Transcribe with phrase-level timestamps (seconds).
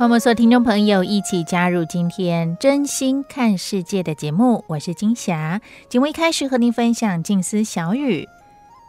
[0.00, 5.60] 欢迎所有听众朋友一起加入今天真心看世界的节目，我是金霞。
[5.90, 8.26] 节目一开始和您分享静思小语：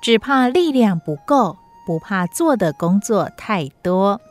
[0.01, 4.21] 只怕力量不够，不怕做的工作太多。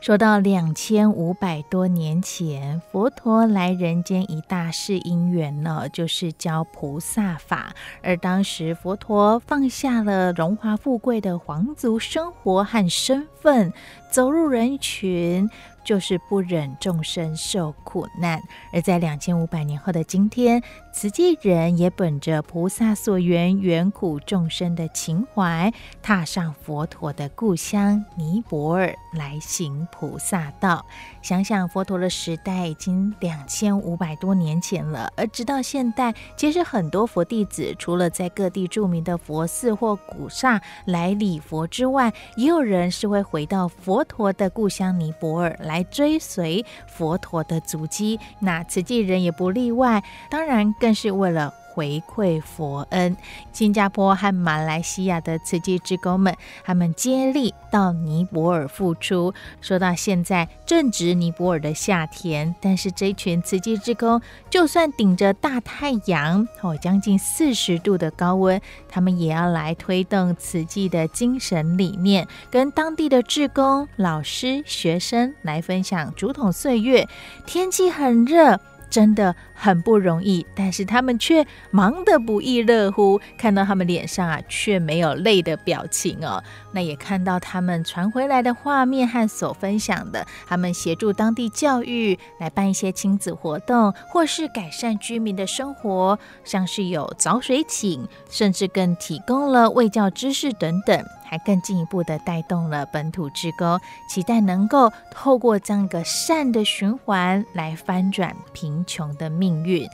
[0.00, 7.74] 说到两千五百多年前，佛陀来人间一大事因缘呢，就是教菩萨法。
[8.02, 13.72] 而当时佛陀放下了荣华富贵的皇族生活和身份，
[14.10, 15.48] 走入人群。
[15.86, 20.60] 就是不忍众生受苦难，而在两千五百年后的今天，
[20.92, 30.84] 慈济人也本着菩萨所缘远苦众生的情怀，踏上佛陀的故乡尼泊尔来行菩萨道。
[31.22, 45.82] 想想佛陀的时代已经两千五百多年前了，而直到现代，其实很多佛弟子除了在各地著名的佛寺或古刹来礼佛之外，也有人是会回到佛佛陀的故乡尼泊尔来。
[45.84, 50.04] 追随佛陀的足迹，那慈济人也不例外。
[50.28, 53.14] 当然，更是为了回馈佛恩。
[53.52, 59.34] 新加坡和马来西亚的慈济志工们，他们接力到尼泊尔复出。
[59.60, 68.58] 说到现在正值尼泊尔的夏天，但是这群慈济志工，就算顶着大太阳，哦，将近四十度的高温，
[68.88, 77.06] 他们也要来推动慈济的精神理念，跟当地的志工、老师、学生来分享竹筒岁月。
[77.44, 78.58] 天气很热。
[78.88, 83.20] 真的很不容易，但是他们却忙得不亦乐乎。
[83.36, 86.42] 看到他们脸上啊，却没有泪的表情哦。
[86.72, 101.04] 那也看到他们传回来的画面和所分享的，他们协助当地教育，来办一些亲子活动，或是改善居民的生活，像是有早水井，甚至更提供了卫教知识等等。
[101.28, 103.78] 还更进一步的带动了本土志工，
[104.08, 109.88] 期待能够透过这样一个善的循环来翻转贫穷的命运。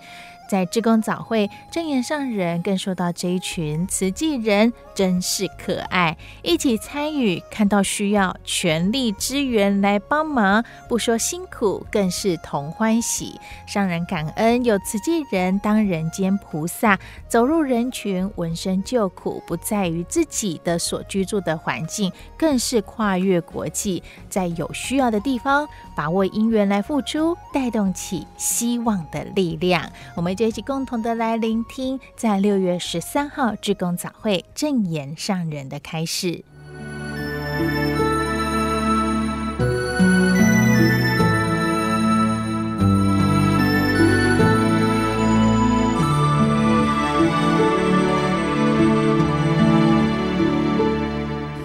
[0.53, 13.41] 在志工早会，正言上人更说到这一群慈济人真是可爱，一起参与，看到需要全力支援来帮忙，不说辛苦，更是同欢喜。
[13.67, 16.99] 上人感恩有慈济人当人间菩萨，
[17.31, 29.91] 走入人群，闻声救苦，不在于自己的所居住的环境，更是跨越国际，在有需要的地方，把握因缘来付出，带动起希望的力量。
[30.15, 30.37] 我们。
[30.49, 36.45] 一起共同的来聆听，在六月十三号志工早会正言上人的开始。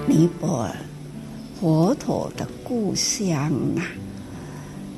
[0.06, 0.76] 尼泊尔，
[1.60, 3.82] 佛陀的故乡啊，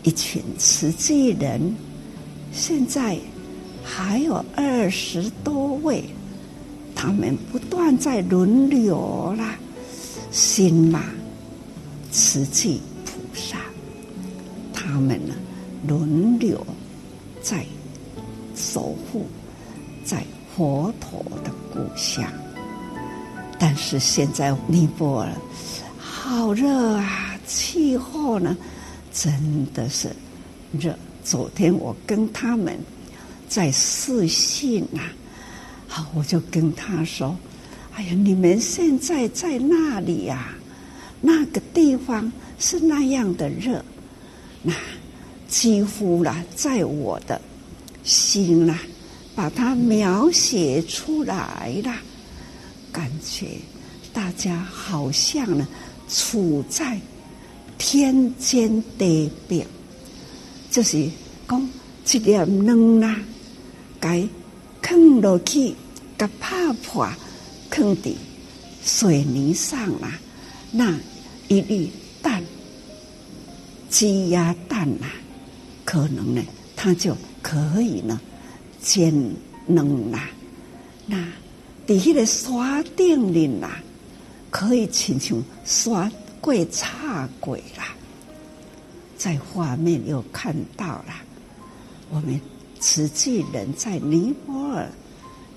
[0.04, 1.76] 一群慈济人，
[2.52, 3.18] 现在。
[4.02, 6.06] 还有二十多位，
[6.96, 9.56] 他们不断在轮流啦，
[10.32, 11.04] 新马、
[12.10, 13.58] 慈济菩萨，
[14.74, 15.36] 他们呢
[15.86, 16.66] 轮流
[17.42, 17.66] 在
[18.56, 19.28] 守护
[20.06, 20.24] 在
[20.56, 22.24] 佛陀的故乡。
[23.60, 25.30] 但是现在尼泊尔
[25.98, 28.56] 好热啊，气候呢
[29.12, 30.08] 真的是
[30.72, 30.98] 热。
[31.22, 32.80] 昨天我跟他们。
[33.50, 35.02] 在视讯呐，
[35.88, 37.36] 好，我就跟他说
[37.96, 40.54] ：“哎呀，你们现在在那里呀？
[41.20, 43.84] 那个地方是那样的热，
[44.62, 44.72] 那
[45.48, 47.42] 几乎啦，在我的
[48.04, 48.78] 心呐，
[49.36, 51.94] 把它描写出来了，
[52.92, 53.48] 感觉
[54.14, 55.68] 大家好像呢，
[56.08, 57.00] 处在
[57.80, 59.66] 天间地表，
[60.70, 61.10] 就是
[61.48, 61.70] 讲
[62.12, 63.20] 一粒卵啦，
[64.00, 64.28] 该
[64.82, 65.76] 放落去，
[66.18, 67.08] 甲拍破，
[67.70, 68.12] 放在
[68.84, 70.20] 水泥上啦，
[70.72, 70.98] 那
[71.48, 71.92] 一粒
[72.22, 72.44] 蛋，
[73.90, 75.08] 鸡鸭蛋呐，
[75.86, 76.42] 可能呢，
[76.76, 78.20] 它就可以呢
[78.82, 79.14] 煎
[79.68, 80.30] 卵啦。
[81.06, 81.18] 那
[81.86, 83.82] 在迄个山顶里啦，
[84.50, 87.96] 可以亲像山过插过啦。
[89.18, 91.14] 在画面又看到了，
[92.10, 92.40] 我们
[92.80, 94.90] 慈济人在尼泊尔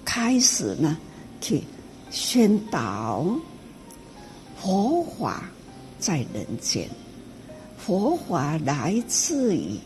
[0.05, 0.99] 开始呢
[1.41, 1.63] 去
[2.11, 3.25] 宣导
[4.61, 5.45] 佛法
[5.99, 6.89] 在人间，
[7.79, 9.79] 佛法来自于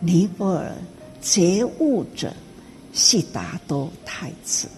[0.00, 0.72] 尼泊尔
[1.22, 2.32] 觉悟者
[2.92, 4.68] 悉达多太子。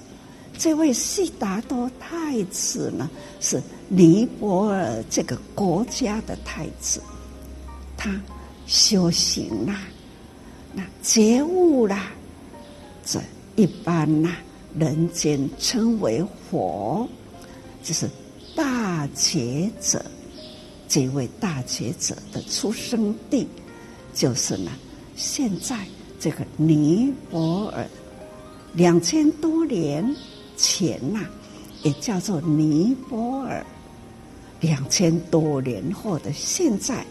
[0.58, 3.10] 这位悉达多太子呢，
[3.40, 7.02] 是尼泊尔这个国家的太子。
[7.96, 8.20] 他
[8.66, 9.86] 修行啦，
[10.74, 12.12] 那觉悟啦，
[13.04, 13.20] 这
[13.56, 14.36] 一般呐，
[14.78, 17.08] 人间称为佛，
[17.82, 18.08] 就是
[18.56, 20.04] 大觉者。
[20.88, 23.46] 这位大觉者的出生地，
[24.14, 24.70] 就是呢，
[25.16, 25.78] 现在
[26.20, 27.86] 这个尼泊尔，
[28.72, 30.14] 两千多年
[30.56, 31.20] 前呐，
[31.82, 33.64] 也叫做尼泊尔。
[34.60, 37.04] 两千多年后的现在。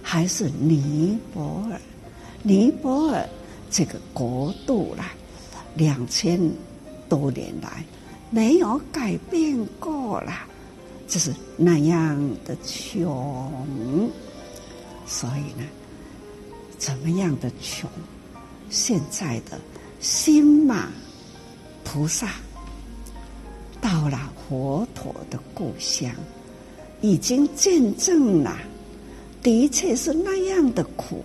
[0.00, 1.78] 还是尼泊尔，
[2.48, 3.28] 尼泊尔
[3.70, 5.12] 这个国度啦，
[5.74, 6.40] 两千
[7.06, 7.84] 多年来
[8.30, 10.46] 没有改变过啦，
[11.06, 14.10] 就是那样的穷。
[15.06, 15.66] 所以呢，
[16.78, 17.90] 怎么样的穷？
[18.70, 19.60] 现在的
[20.00, 20.88] 新马
[21.84, 22.32] 菩萨
[23.78, 26.10] 到了佛陀的故乡，
[27.02, 28.56] 已经见证了。
[29.42, 31.22] 的确是那样的苦，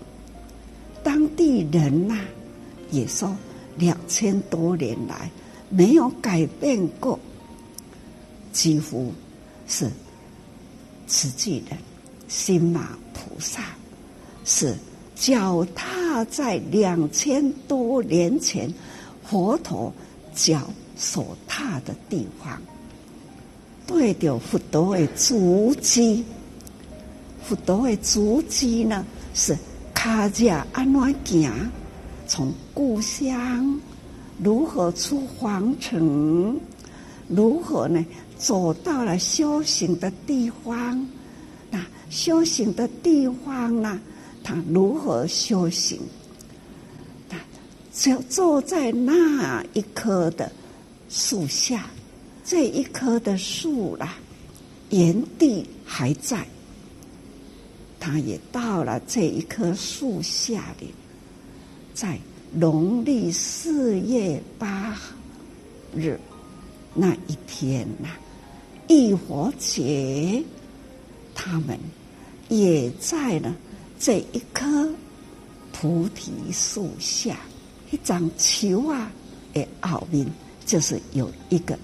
[1.04, 2.20] 当地人呐、
[2.92, 3.36] 也说
[3.78, 5.30] 两千多年来
[5.70, 7.20] 没有改变过，
[8.52, 9.12] 几乎
[9.68, 9.90] 是
[11.08, 11.78] 慈济人
[12.28, 13.64] 心马菩萨
[14.46, 14.76] 是
[15.16, 18.72] 脚踏在两千多年前
[19.24, 19.94] 佛陀
[20.34, 22.62] 脚所踏的地方，
[23.86, 26.24] 对着佛陀的足迹。
[27.44, 29.58] 佛陀的足迹呢，是
[30.04, 31.50] 卡架安怎行？
[32.28, 33.80] 从故乡
[34.44, 36.60] 如何出皇城？
[37.30, 38.06] 如何呢？
[38.38, 41.08] 走到了修行的地方？
[41.72, 43.98] 那修行的地方呢？
[44.44, 46.02] 他如何修行？
[47.30, 47.38] 那
[47.94, 50.52] 就坐在那一棵的
[51.08, 51.86] 树下，
[52.44, 54.16] 这一棵的树啦，
[54.90, 56.46] 原地还在。
[58.06, 60.94] 他也到了这一棵树下里，
[61.94, 62.20] 在
[62.52, 65.00] 农历四月八
[65.96, 66.20] 日
[66.94, 68.20] 那一天呐、啊，
[68.90, 70.44] 浴火节，
[71.34, 71.80] 他们
[72.50, 73.56] 也在了
[73.98, 74.94] 这一棵
[75.72, 77.38] 菩提树下，
[77.90, 79.10] 一张球啊，
[79.54, 80.28] 的奥秘
[80.66, 81.80] 就是有一个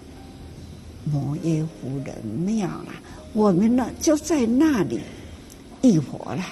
[1.09, 2.91] 摩耶夫人庙了。
[3.31, 4.99] 我们呢，就在那里。
[5.81, 6.43] 浴火了，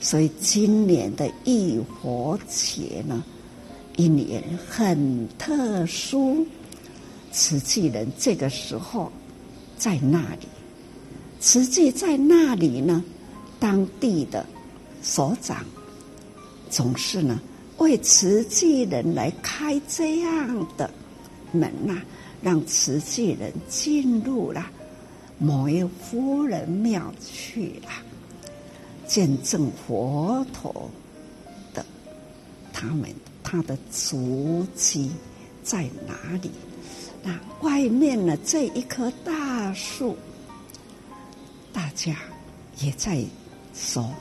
[0.00, 3.24] 所以今年的浴火节呢，
[3.96, 6.46] 一年很特殊。
[7.32, 9.10] 慈济人这个时候
[9.76, 10.46] 在那里，
[11.40, 13.02] 慈济在那里呢，
[13.58, 14.46] 当地的
[15.02, 15.64] 所长
[16.70, 17.40] 总是呢
[17.78, 20.88] 为慈济人来开这样的
[21.50, 22.00] 门呐、
[22.40, 24.70] 让慈济人进入了
[25.38, 27.90] 摩耶夫人庙去了。
[29.06, 30.90] 见证佛陀
[31.72, 31.84] 的
[32.72, 33.08] 他们，
[33.42, 35.10] 他的足迹
[35.62, 36.50] 在哪里？
[37.22, 38.36] 那外面呢？
[38.44, 40.16] 这一棵大树，
[41.72, 42.14] 大家
[42.80, 43.24] 也在
[43.74, 44.12] 说，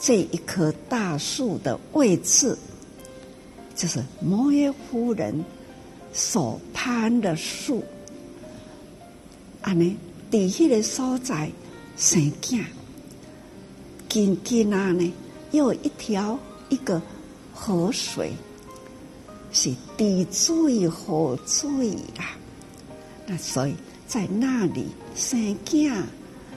[0.00, 2.56] 这一棵大树的位置，
[3.74, 5.44] 就是摩耶夫人
[6.12, 7.84] 所攀的树。
[9.60, 9.96] 啊，呢，
[10.30, 11.50] 底下的所在
[11.98, 12.64] 生囝。
[14.08, 15.12] 近近啊呢，
[15.52, 16.38] 又有一条
[16.70, 17.00] 一个
[17.52, 18.32] 河水，
[19.52, 22.36] 是滴水河水啦。
[23.26, 23.74] 那所以
[24.06, 26.02] 在那里生囝，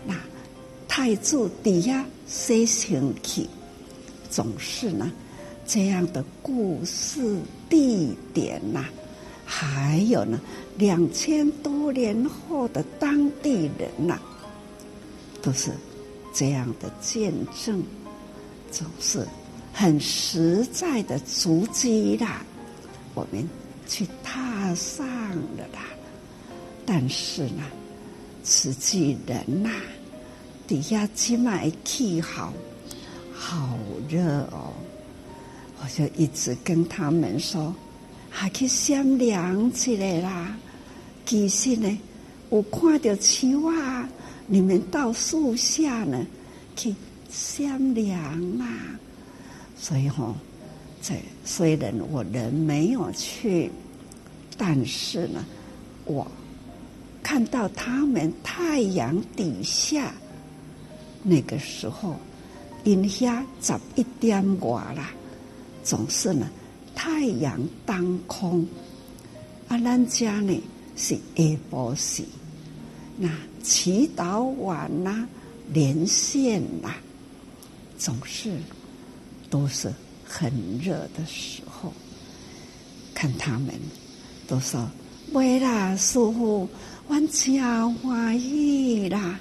[0.05, 0.15] 那
[0.87, 3.45] 太子底下生前去，
[4.29, 5.11] 总是呢
[5.65, 7.37] 这样的故事
[7.69, 8.85] 地点呐、
[9.45, 10.39] 还有呢
[10.77, 14.17] 两千多年后的当地人呐、
[15.41, 15.71] 都是。
[16.33, 17.33] 这样的见
[17.63, 17.83] 证，
[18.71, 19.27] 总是
[19.73, 22.43] 很实在的足迹啦，
[23.13, 23.47] 我们
[23.87, 25.05] 去踏上
[25.57, 25.85] 了啦。
[26.85, 27.63] 但是呢，
[28.43, 29.81] 实际人呐、啊，
[30.67, 32.53] 底下起码气好，
[33.33, 33.77] 好
[34.09, 34.21] 热
[34.51, 34.73] 哦。
[35.83, 37.73] 我就一直跟他们说，
[38.29, 40.55] 还去先凉起来啦。
[41.25, 41.97] 其实呢，
[42.49, 44.07] 我看到树啊，
[44.51, 46.27] 你们到树下呢
[46.75, 46.93] 去
[47.29, 48.67] 先凉啦。
[49.77, 50.35] 所以哈、哦，
[51.01, 51.15] 这
[51.45, 53.71] 虽然我人没有去，
[54.57, 55.45] 但是呢，
[56.03, 56.29] 我
[57.23, 60.13] 看到他们太阳底下
[61.23, 62.17] 那个时候，
[62.83, 65.09] 阴下十一点外了。
[65.81, 66.49] 总是呢，
[66.93, 68.67] 太阳当空，
[69.69, 70.61] 啊，咱家呢
[70.97, 72.23] 是下晡时，
[73.21, 73.29] 那
[73.61, 75.27] 祈祷完呐，
[75.71, 76.95] 连线呐，
[77.95, 78.57] 总是
[79.47, 79.93] 都是
[80.25, 81.93] 很热的时候。
[83.13, 83.75] 看他们
[84.47, 84.89] 都说
[85.33, 86.67] ：“喂啦，师父，
[87.07, 89.39] 我真欢喜啦，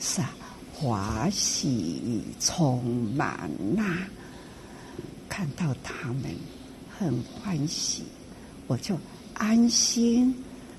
[0.00, 0.34] 是啊，
[0.74, 2.82] 欢喜充
[3.14, 3.98] 满呐。”
[5.30, 6.24] 看到他们
[6.98, 8.02] 很欢喜，
[8.66, 8.98] 我就
[9.34, 10.34] 安心，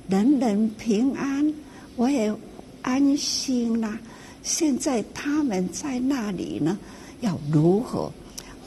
[0.10, 1.54] 人人平安，
[1.95, 2.33] 我也
[2.81, 3.99] 安心啦。
[4.43, 6.77] 现在他们在那里呢，
[7.21, 8.11] 要如何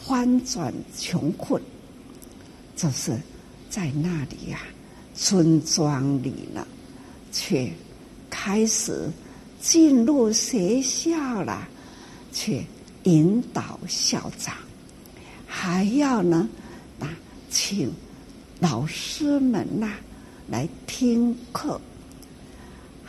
[0.05, 1.63] 翻转穷困？
[2.75, 3.17] 就是
[3.69, 4.67] 在那里呀、啊，
[5.15, 6.67] 村庄里呢，
[7.31, 7.71] 却
[8.31, 9.11] 开始
[9.61, 11.69] 进入学校了，
[12.33, 12.65] 去
[13.05, 14.55] 引导校长。
[15.47, 16.49] 还要呢，
[17.01, 17.11] 啊，
[17.51, 17.93] 请
[18.61, 19.93] 老师们呐、
[20.49, 21.81] 来听课，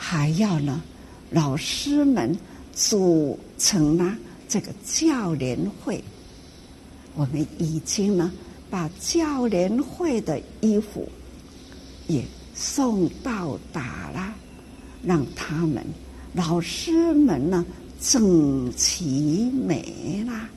[0.02, 0.82] 还要呢，
[1.30, 2.34] 老师们
[2.74, 4.16] 组成了
[4.48, 6.02] 这个教联会。
[7.16, 8.32] 我们已经呢
[8.70, 11.08] 把教联会的衣服
[12.08, 12.24] 也
[12.56, 14.34] 送到达了，
[15.04, 15.86] 让他们
[16.34, 17.66] 老师们呢
[18.00, 20.50] 整齐美啦。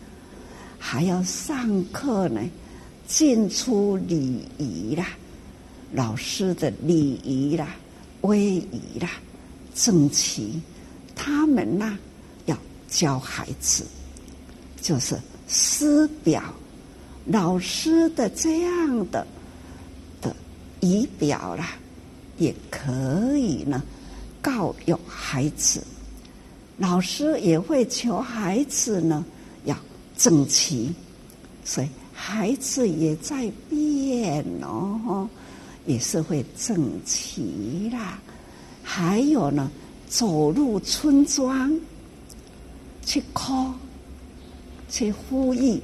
[0.79, 2.41] 还要上课呢，
[3.09, 5.09] 进出礼仪啦，
[5.93, 7.75] 老师的礼仪啦、
[8.21, 9.11] 威仪啦，
[9.75, 10.61] 整齐。
[11.14, 11.99] 他们呢，
[12.47, 12.57] 要
[12.88, 13.85] 教孩子，
[14.81, 16.43] 就是师表，
[17.26, 19.26] 老师的这样的
[20.21, 20.35] 的
[20.81, 21.76] 仪表啦，
[22.38, 23.83] 也可以呢，
[24.41, 25.83] 告诉孩子。
[26.79, 29.25] 老师也会求孩子呢
[29.64, 29.76] 要。
[30.14, 30.95] 整齐，
[31.64, 35.29] 所以孩子也在变哦，
[35.85, 38.21] 也是会整齐啦。
[38.83, 39.71] 还有呢，
[40.09, 41.79] 走入村庄
[43.05, 43.73] 去 call，
[44.91, 45.81] 去呼吁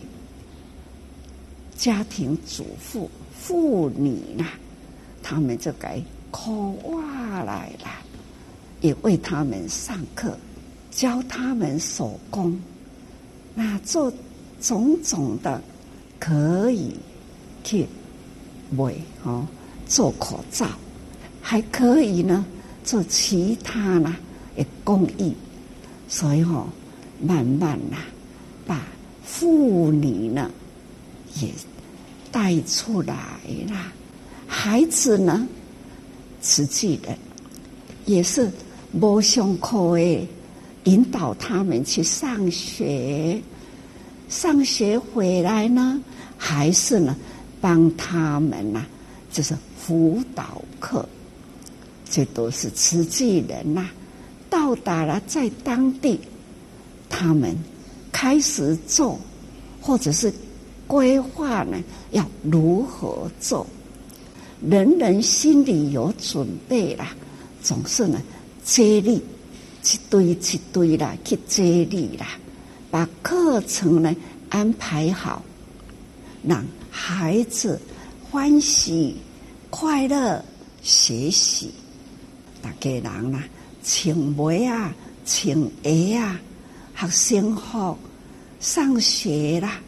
[1.77, 4.53] 家庭主妇、妇女啦，
[5.23, 6.03] 他们就该
[6.33, 7.91] call 哇来了，
[8.81, 10.37] 也为他们上课，
[10.91, 12.61] 教他们手工，
[13.55, 14.13] 那做。
[14.61, 15.63] 种种的
[16.19, 16.93] 可以
[17.63, 17.87] 去
[18.77, 19.47] 为哦
[19.87, 20.67] 做口罩，
[21.41, 22.45] 还可以呢
[22.89, 24.17] 做其他呢
[24.57, 25.35] 的公益，
[26.09, 26.67] 所以哦
[27.21, 27.99] 慢慢呐
[28.67, 28.81] 把
[29.23, 30.51] 妇女呢
[31.35, 31.51] 也
[32.33, 33.15] 带出来
[33.69, 33.93] 了，
[34.47, 35.47] 孩子呢
[36.41, 37.15] 实际的
[38.07, 38.51] 也是
[38.99, 40.27] 无上课诶，
[40.85, 43.39] 引导他们去上学。
[44.31, 46.03] 上学回来呢，
[46.39, 47.15] 还是呢，
[47.61, 48.87] 帮他们呐、
[49.31, 51.07] 就是辅导课，
[52.11, 53.91] 这都是慈济人呐、
[54.49, 56.19] 到达了在当地，
[57.09, 57.57] 他们
[58.11, 59.19] 开始做，
[59.81, 60.33] 或者是
[60.87, 61.79] 规划呢，
[62.13, 63.67] 要如何做，
[64.61, 67.07] 人人心里有准备了，
[67.63, 68.23] 总是呢，
[68.65, 69.23] 接力
[69.85, 72.27] 一堆一堆啦，去接力啦。
[72.91, 74.17] 把课程呢
[74.49, 75.43] 安排好，
[76.43, 77.79] 让孩子
[78.31, 79.15] 欢喜
[79.69, 80.43] 快乐
[80.83, 81.71] 学习。
[82.63, 83.43] 大家人啦，
[83.83, 86.41] 穿鞋啊，穿鞋啊，
[86.97, 87.97] 学生服
[88.61, 89.81] 上学啦，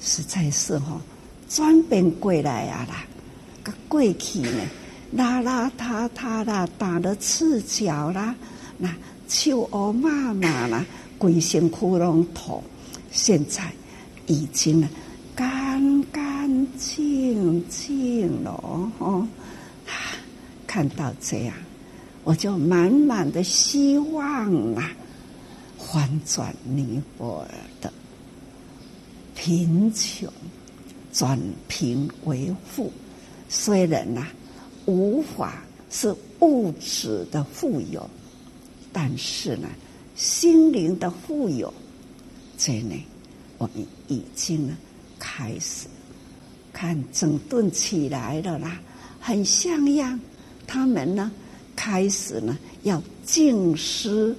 [0.00, 1.00] 实在是吼
[1.48, 3.04] 转变过来啊啦。
[3.62, 4.62] 个过去呢，
[5.16, 8.34] 邋邋遢遢啦，打了赤脚啦，
[8.78, 8.94] 那
[9.28, 10.84] 臭乌妈妈啦。
[11.18, 12.62] 规身窟窿土，
[13.10, 13.72] 现在
[14.26, 14.88] 已经呢
[15.34, 18.50] 干干净净了
[18.98, 19.26] 哦。
[20.66, 21.54] 看到这样，
[22.26, 24.90] 我就满满的希望啊，
[25.78, 27.48] 翻转尼泊尔
[27.80, 27.92] 的
[29.36, 30.28] 贫穷
[31.12, 32.90] 转贫为富，
[33.48, 34.32] 虽然呐、啊、
[34.86, 38.10] 无法是物质的富有，
[38.92, 39.68] 但是呢，
[40.16, 41.72] 心灵的富有，
[42.58, 43.00] 这呢，
[43.56, 44.76] 我们已经呢
[45.16, 45.86] 开始
[46.72, 48.80] 看整顿起来了啦，
[49.20, 50.18] 很像样。
[50.66, 51.30] 他们呢，
[51.76, 54.34] 开始呢要敬师。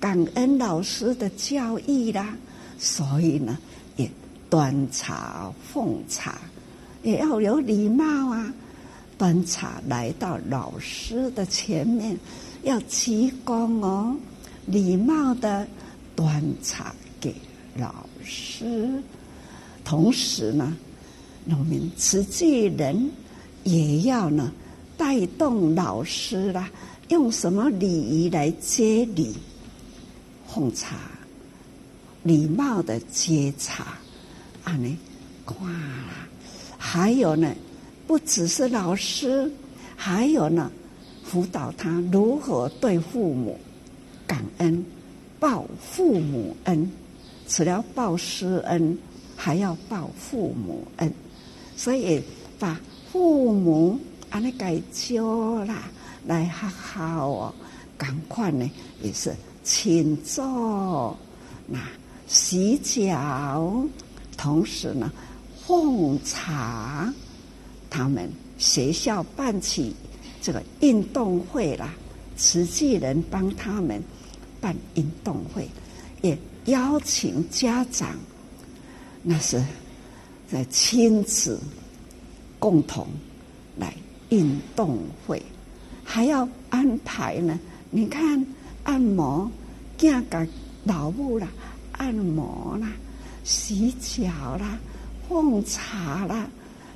[0.00, 2.36] 感恩老师的教育啦，
[2.78, 3.56] 所以呢，
[3.96, 4.10] 也
[4.50, 6.36] 端茶奉茶，
[7.02, 8.52] 也要有礼貌啊。
[9.16, 12.18] 端茶来到老师的前面，
[12.64, 14.14] 要鞠躬哦，
[14.66, 15.66] 礼貌的
[16.14, 17.34] 端茶给
[17.74, 19.02] 老师。
[19.84, 20.76] 同时呢，
[21.46, 23.10] 农民慈济人
[23.62, 24.52] 也要呢
[24.96, 26.70] 带动老师啦，
[27.08, 29.34] 用什么礼仪来接礼？
[30.46, 30.96] 奉茶，
[32.22, 33.98] 礼貌的接茶，
[34.62, 34.96] 啊呢，
[35.44, 36.28] 挂啦。
[36.78, 37.52] 还有呢，
[38.06, 39.50] 不只是老师，
[39.96, 40.70] 还有呢，
[41.24, 43.58] 辅导他如何对父母
[44.26, 44.84] 感恩，
[45.40, 46.88] 报父母恩。
[47.48, 48.96] 除了报师恩，
[49.34, 51.12] 还要报父母恩。
[51.76, 52.22] 所以
[52.58, 53.98] 把父母
[54.34, 55.84] 啊那改教啦，
[56.26, 57.54] 来好好哦，
[57.96, 58.68] 赶快呢，
[59.00, 59.32] 也是。
[59.62, 61.16] 请坐，
[61.68, 61.78] 那
[62.26, 63.86] 洗脚，
[64.36, 65.12] 同时呢，
[65.64, 67.14] 奉茶。
[67.88, 69.94] 他们学校办起
[70.42, 71.94] 这个运动会啦，
[72.36, 74.02] 慈济人帮他们
[74.60, 75.68] 办运动会，
[76.22, 78.18] 也邀请家长，
[79.22, 79.62] 那是
[80.50, 81.60] 在亲子
[82.58, 83.06] 共同
[84.30, 85.42] 运动会，
[86.04, 87.58] 还要安排呢。
[87.90, 88.44] 你看。
[88.84, 89.50] 按摩，
[89.96, 90.46] 见个
[90.82, 91.48] 老母啦，
[91.92, 92.92] 按摩啦，
[93.42, 94.26] 洗脚
[94.58, 94.78] 啦，
[95.26, 96.46] 奉茶啦，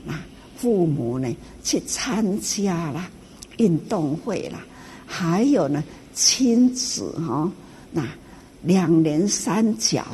[0.04, 0.12] 那
[0.54, 3.10] 父母呢去参加啦
[3.56, 4.60] 运动会啦，
[5.06, 7.50] 还有呢亲子哈，
[7.90, 8.06] 那
[8.60, 10.06] 两连三脚，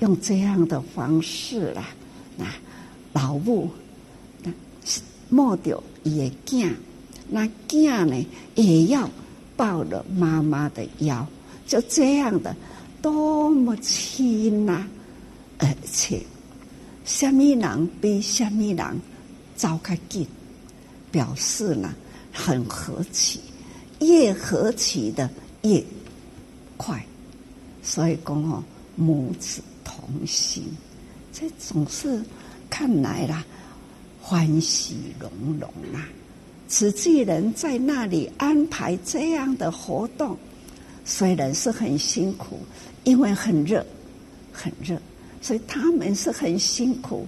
[0.00, 1.88] 用这样的方式啦，
[2.36, 2.44] 那
[3.14, 3.70] 老母
[5.30, 6.76] 摸着也见，
[7.30, 9.08] 那见呢也要。
[9.56, 11.26] 抱了妈妈的腰，
[11.66, 12.56] 就这样的，
[13.02, 14.88] 多么亲呐、啊！
[15.58, 16.22] 而且，
[17.04, 19.00] 什么人比什么人
[19.54, 20.26] 走较近，
[21.10, 21.94] 表示呢
[22.32, 23.38] 很和气，
[23.98, 25.28] 越和气的
[25.60, 25.84] 越
[26.78, 27.04] 快。
[27.82, 28.64] 所以讲哦，
[28.96, 30.64] 母子同心，
[31.34, 32.24] 这总是
[32.70, 33.44] 看来啦，
[34.30, 36.06] 欢喜融融啊。
[36.68, 40.36] 慈济人在那里安排这样的活动，
[41.04, 42.60] 虽然是很辛苦，
[43.02, 43.84] 因为很热，
[44.52, 44.96] 很热，
[45.42, 47.26] 所以他们是很辛苦，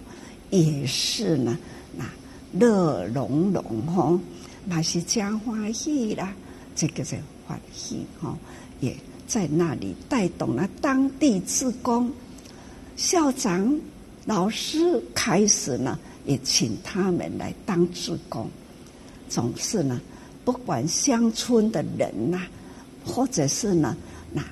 [0.51, 1.59] 也是呢，
[1.97, 2.05] 那
[2.53, 4.17] 乐融融哈，
[4.65, 6.33] 那是加欢喜啦，
[6.77, 8.39] 这个是欢喜哈，
[8.79, 12.09] 也在那里带动了当地职工，
[12.95, 13.77] 校长、
[14.25, 18.49] 老师开始呢，也请他们来当志工。
[19.29, 20.01] 总是呢，
[20.45, 22.47] 不管乡村的人呐、
[23.05, 23.97] 或者是呢，
[24.33, 24.45] 那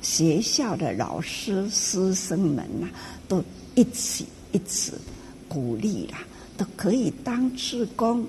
[0.00, 2.88] 学校的老师师生们呐、
[3.28, 4.92] 都一起一起
[5.48, 6.18] 鼓励啦，
[6.56, 8.26] 都可以当志工，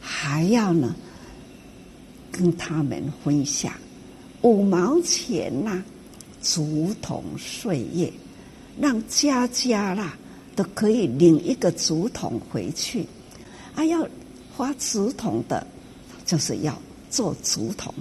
[0.00, 0.94] 还要呢
[2.30, 3.72] 跟他们分享
[4.42, 5.82] 五毛钱呐、
[6.42, 8.12] 竹筒岁月，
[8.80, 10.16] 让家家啦
[10.62, 13.06] 可以领一个竹筒回去，
[13.74, 14.06] 啊要。
[14.56, 15.66] 发竹筒的，
[16.26, 17.94] 就是要做竹筒，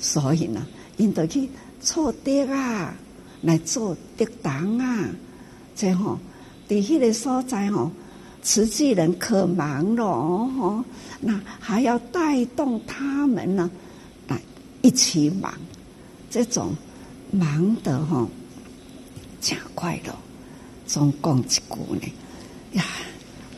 [0.00, 1.48] 所以呢，应得去
[1.80, 2.92] 做竹啊，
[3.42, 5.08] 来做竹筒啊，
[5.76, 6.18] 这吼，
[6.66, 7.92] 在迄个所在吼，
[8.42, 10.84] 慈济人可忙了哦，
[11.20, 13.70] 那还要带动他们呢，
[14.26, 14.40] 来
[14.80, 15.54] 一起忙，
[16.28, 16.74] 这种
[17.30, 18.28] 忙的吼，
[19.40, 20.21] 真快乐。
[20.86, 21.60] 总共一句
[22.00, 22.12] 呢，
[22.72, 22.84] 呀，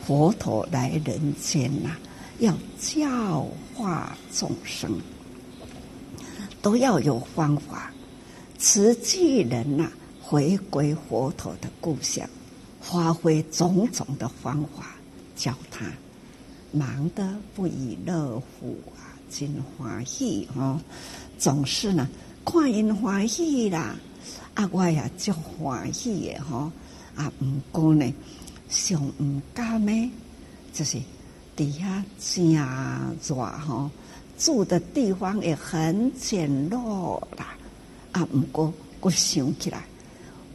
[0.05, 1.95] 佛陀来人间呐。
[2.39, 4.99] 要教化众生，
[6.61, 7.93] 都要有方法。
[8.57, 9.89] 慈济人呐、
[10.21, 12.27] 回归佛陀的故乡，
[12.81, 14.97] 发挥种种的方法，
[15.33, 15.85] 教他
[16.73, 20.77] 忙得不亦乐乎啊，真欢喜哦！
[21.37, 22.05] 总是呢，
[22.43, 23.95] 看因欢喜啦，
[24.55, 26.69] 啊，我也就欢喜的吼
[27.15, 28.13] 啊，不过呢，
[28.69, 30.11] 上唔甘呢，
[30.73, 30.99] 就是。
[31.57, 33.89] 底下真热吼，
[34.37, 37.55] 住的地方也很简陋啦。
[38.11, 39.85] 啊，不过我想起来，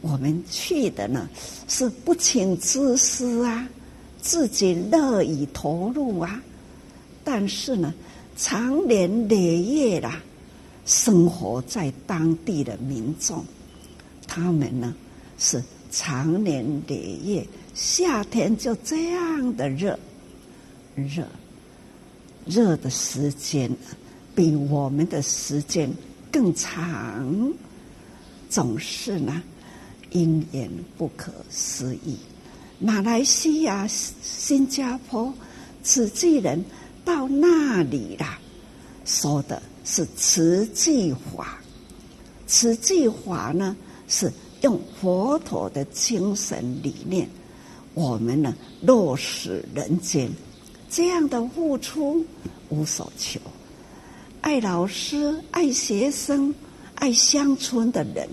[0.01, 1.27] 我们去的呢
[1.67, 3.67] 是不请自私啊，
[4.21, 6.39] 自己乐意投入啊，
[7.23, 7.91] 但是呢，
[8.37, 10.21] 长年累月啦，
[10.85, 13.43] 生活在当地的民众，
[14.27, 14.93] 他们呢
[15.39, 19.99] 是长年累月，夏天就这样的热，
[20.95, 21.27] 热，
[22.45, 23.69] 热的时间
[24.33, 25.91] 比我们的时间
[26.31, 27.53] 更长，
[28.49, 29.43] 总是呢。
[30.13, 32.17] 因缘不可思议，
[32.79, 35.33] 马来西亚、新加坡，
[35.83, 36.61] 慈济人
[37.05, 38.37] 到那里啦，
[39.05, 41.57] 说的是慈济法。
[42.45, 43.73] 慈济法呢，
[44.09, 44.29] 是
[44.61, 47.27] 用佛陀的精神理念，
[47.93, 50.29] 我们呢落实人间，
[50.89, 52.25] 这样的付出
[52.69, 53.39] 无所求，
[54.41, 56.53] 爱老师、爱学生、
[56.95, 58.27] 爱乡村的人。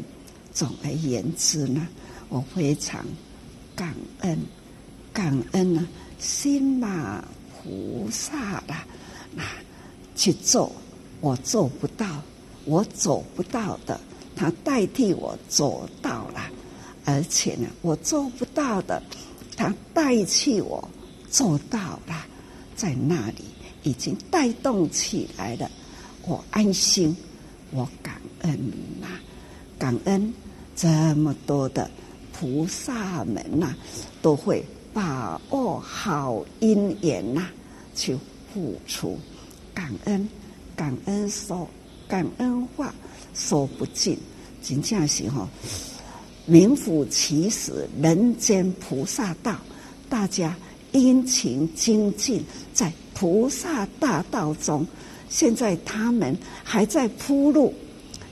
[0.53, 1.87] 总而言之呢，
[2.29, 3.07] 我非常
[3.77, 4.37] 感恩，
[5.12, 5.87] 感恩呢，
[6.19, 7.25] 心马
[7.62, 8.85] 菩萨啦，
[9.35, 9.45] 那
[10.17, 10.73] 去做
[11.21, 12.07] 我做不到，
[12.64, 14.01] 我走不到的，
[14.38, 16.40] 他代替我做到了，
[17.05, 19.03] 而且呢，我做不到的，
[19.57, 20.88] 他代替我
[21.29, 22.24] 做到了，
[22.77, 23.42] 在那里
[23.83, 25.68] 已经带动起来了，
[26.22, 27.16] 我安心，
[27.72, 28.57] 我感恩
[29.01, 29.09] 呐，
[29.77, 30.33] 感恩。
[30.77, 31.90] 这么多的
[32.33, 33.74] 菩萨们呐、
[34.22, 37.48] 都会把握好因缘呐、
[37.96, 38.16] 去
[38.55, 39.18] 付出。
[39.74, 40.29] 感恩，
[40.77, 41.68] 感恩说
[42.07, 42.94] 感恩话
[43.35, 44.19] 说不尽，
[44.62, 45.49] 真正是哈，
[46.47, 49.57] 名副其实人间菩萨道，
[50.09, 50.57] 大家
[50.93, 54.87] 殷勤精进在菩萨大道中，
[55.29, 57.75] 现在他们还在铺路，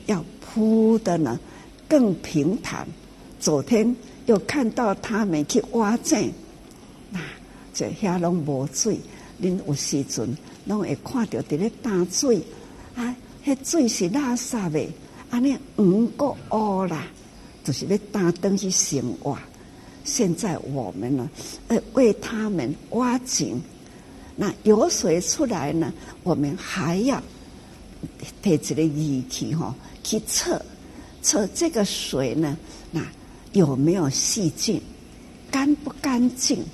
[0.07, 1.39] 要铺的呢。
[1.89, 2.85] 更平坦。
[3.39, 6.33] 昨天又看到他们去挖井，
[7.13, 7.21] 那
[7.73, 8.99] 这遐拢无水，
[9.41, 12.43] 恁有时阵拢会看到伫咧打水，
[12.97, 13.15] 啊，
[13.47, 14.85] 迄水是垃圾的，
[15.31, 17.07] 安尼五个乌啦，
[17.63, 19.39] 就是咧打灯去生活。
[20.03, 21.31] 现在我们呢，
[21.69, 23.63] 呃，为他们挖井，
[24.35, 25.93] 那有水出来呢，
[26.25, 27.23] 我们还要
[28.43, 30.61] 提一个仪器哈去测。
[31.23, 32.57] 测这个水呢，
[32.91, 33.01] 那
[33.53, 34.83] 有没有细菌，
[35.53, 36.65] 干不干净？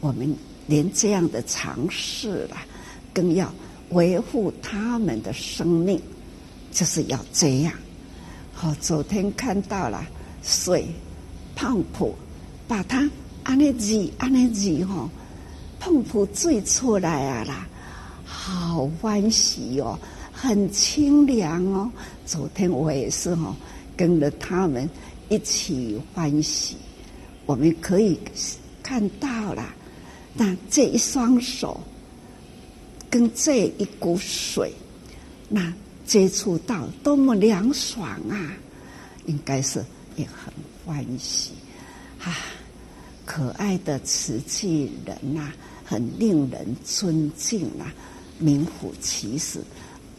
[0.00, 0.34] 我们
[0.66, 2.66] 连这样的尝试啦，
[3.14, 3.52] 更要
[3.90, 6.00] 维护他们的生命，
[6.72, 7.72] 就是要这样。
[8.52, 10.04] 好，昨天看到了
[10.42, 10.86] 水
[11.54, 12.14] 碰浦，
[12.66, 13.08] 把它
[13.42, 15.08] 安尼挤，安尼挤哈，
[15.78, 17.68] 碰浦最出来啊啦，
[18.24, 19.98] 好欢喜哦，
[20.32, 21.90] 很清凉哦。
[22.26, 23.54] 昨天我也是哈。
[23.96, 24.88] 跟着他们
[25.28, 26.74] 一起欢喜，
[27.44, 28.18] 我们可以
[28.82, 29.74] 看到了，
[30.32, 31.78] 那这一双手
[33.10, 34.72] 跟这一股水，
[35.48, 35.72] 那
[36.06, 38.56] 接触到多么凉爽啊！
[39.26, 39.84] 应该是
[40.16, 40.52] 也很
[40.86, 41.50] 欢喜
[42.22, 42.38] 啊，
[43.26, 47.92] 可爱的慈济人呐、啊，很令人尊敬啊，
[48.38, 49.60] 名副其实，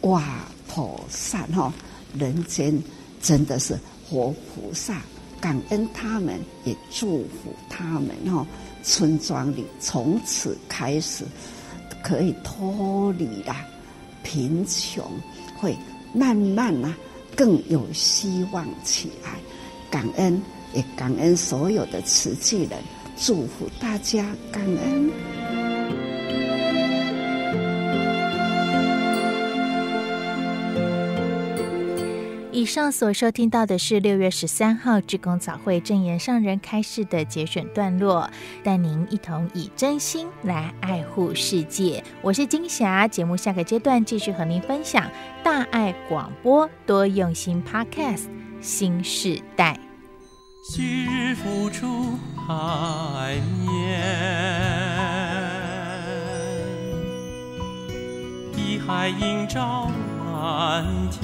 [0.02, 1.74] 哇，菩萨哈，
[2.18, 2.78] 人间。
[3.22, 3.78] 真的是
[4.10, 5.00] 活菩萨，
[5.40, 8.44] 感恩他们，也祝福他们哦。
[8.82, 11.24] 村庄里从此开始
[12.04, 13.56] 可以脱离了
[14.24, 15.04] 贫穷，
[15.58, 15.76] 会
[16.14, 16.96] 慢慢啊
[17.36, 19.32] 更有希望起来。
[19.90, 20.42] 感恩，
[20.74, 22.80] 也感恩所有的慈济人，
[23.18, 25.81] 祝福大家，感恩。
[32.54, 38.30] 以上所收听到的是六月十三号志工早会证言上人开示的节选段落，
[38.62, 42.04] 带您一同以真心来爱护世界。
[42.22, 45.10] 我是金霞，节目下个阶段继续和您分享
[45.42, 48.26] 大爱广播多用心 Podcast
[48.60, 49.80] 新世代。
[50.70, 53.98] 昔日付出海面，
[58.54, 59.90] 碧海映照
[60.42, 61.22] 蓝天。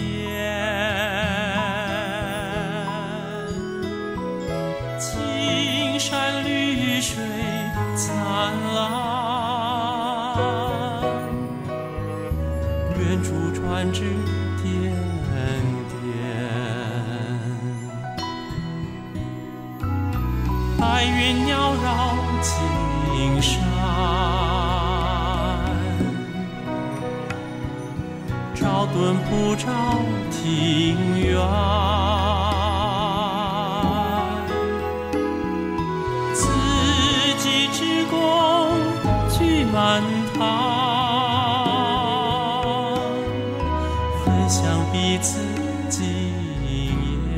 [5.00, 7.16] 青山绿水
[7.96, 8.14] 灿
[8.76, 8.86] 烂，
[13.00, 14.02] 远处船只
[14.62, 14.94] 点
[16.04, 16.06] 点，
[20.80, 23.67] 白云缭绕青山，
[28.98, 29.70] 寸不着
[30.32, 31.38] 情缘，
[36.34, 36.42] 自
[37.38, 38.18] 己之功
[39.30, 40.02] 聚满
[40.34, 40.42] 堂，
[44.26, 45.42] 分享彼此
[45.90, 46.02] 经
[46.66, 47.38] 验。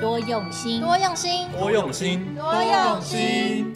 [0.00, 3.72] 多用心，多用心，多用心，多用心。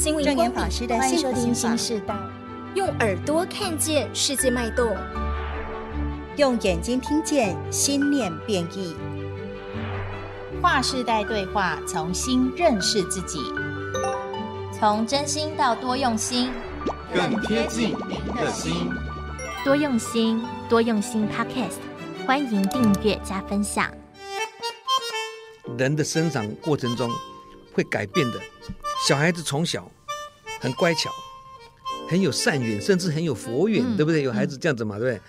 [0.00, 2.14] 心灵光法师的心法，世代，
[2.74, 4.96] 用耳朵看见世界脉动，
[6.38, 8.96] 用眼睛听见心念变异。
[10.62, 13.40] 跨世代对话，重新认识自己，
[14.72, 16.50] 从真心到多用心，
[17.14, 18.90] 更贴近您的心。
[19.62, 21.76] 多用心，多用心 Podcast，
[22.26, 23.86] 欢迎订阅加分享。
[25.76, 27.10] 人的生长过程中
[27.74, 28.40] 会改变的，
[29.06, 29.90] 小孩子从小
[30.60, 31.10] 很乖巧，
[32.08, 34.22] 很有善缘，甚至很有佛缘，嗯、对不对？
[34.22, 35.20] 有孩子这样子嘛，嗯、对不对？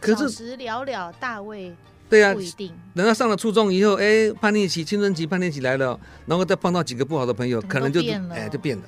[0.00, 1.74] 可是了了，大未
[2.08, 2.72] 对啊，不一定。
[2.94, 8.84] 等到上了初中以后，哎，叛逆期、青春期叛逆期来了，然后再碰到几个不好的朋友，可能就哎就变了。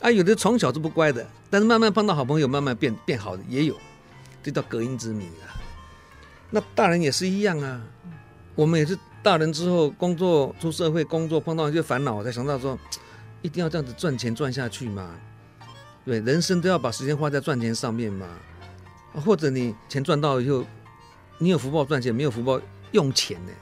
[0.00, 3.74] 啊，有的从小是不乖的，但是慢慢碰到好朋友，慢慢变变好的也有，
[4.42, 5.56] 这叫隔音之谜啊。
[6.50, 7.80] 那大人也是一样啊，
[8.54, 8.98] 我们也是。
[9.24, 12.76] 大人之后工作出社会工作碰到一些烦恼，我才想到说，
[13.42, 15.10] 一定要这样子赚钱赚下去嘛。
[16.04, 18.26] 对，人生都要把时间花在赚钱上面嘛。
[19.24, 20.64] 或者你钱赚到以后，
[21.38, 22.60] 你有福报赚钱，没有福报
[22.92, 23.52] 用钱呢？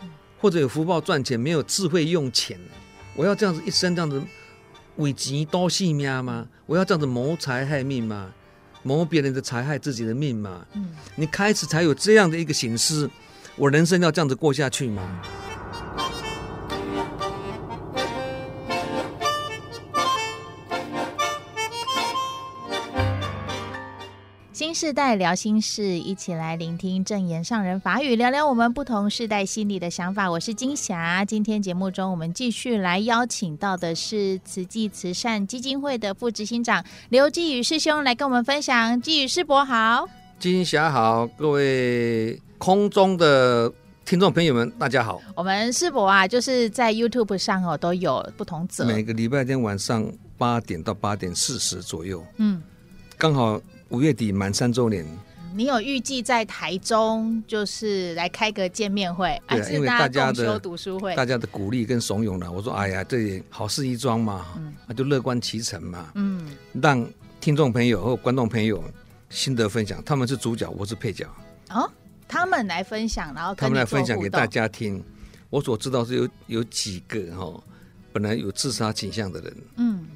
[0.40, 2.58] 或者有福报赚钱，没有智慧用钱？
[3.16, 4.22] 我要这样子一生这样子
[4.96, 6.46] 为钱多性命吗？
[6.66, 8.32] 我要这样子谋财害命吗？
[8.82, 10.64] 谋别人的财害自己的命吗？
[10.74, 13.10] 嗯，你开始才有这样的一个形式，
[13.56, 15.20] 我人生要这样子过下去吗？
[24.80, 30.30] 世代聊心事，一起来聆听正言上人法语，聊聊我们不同世代心里的想法。
[30.30, 38.98] 我是金霞，今天节目中我们继续来邀请到的是慈济慈善基金会的副执行长刘继宇师兄来跟我们分享。
[39.02, 43.70] 继宇师伯好，金霞好，各位空中的
[44.06, 45.20] 听众朋友们，大家好。
[45.34, 52.62] 我们世博啊，就是在 YouTube 上哦都有不同则，每个礼拜天晚上八点到八点四十左右，嗯，
[53.18, 53.60] 刚好。
[53.90, 55.04] 五月底满三周年，
[55.52, 62.50] 你有预计在台中就是来开个见面会，还、啊，因为大家的读书会，大家的鼓励跟怂恿了。
[62.50, 67.04] 我说，哎呀，这也好事一桩嘛，那、嗯啊、就乐观其成嘛，嗯，让
[67.40, 68.82] 听众朋友和观众朋友
[69.28, 71.26] 心得分享，他们是主角，我是配角，
[71.70, 71.90] 哦，
[72.28, 75.02] 他们来分享，然后他们来分享给大家听。
[75.50, 77.64] 我所知道是有有几个哈、哦，
[78.12, 80.06] 本来有自杀倾向的人，嗯，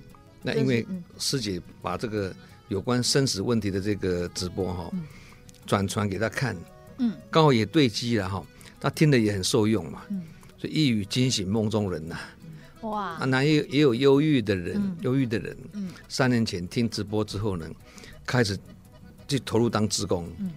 [0.43, 0.87] 那因为
[1.19, 2.33] 师姐把这个。
[2.68, 4.90] 有关生死问题的这个直播哈，
[5.66, 6.57] 转传给他看，
[6.98, 8.44] 嗯，刚好也对机了哈，
[8.81, 10.22] 他听的也很受用嘛，嗯，
[10.57, 12.16] 所以一语惊醒梦中人呐，
[12.81, 17.68] 哇，啊，那也也有忧郁的人，忧郁的人，嗯，三年前听直播之后呢，
[18.24, 18.59] 开始
[19.29, 20.50] 就投入当职工，嗯，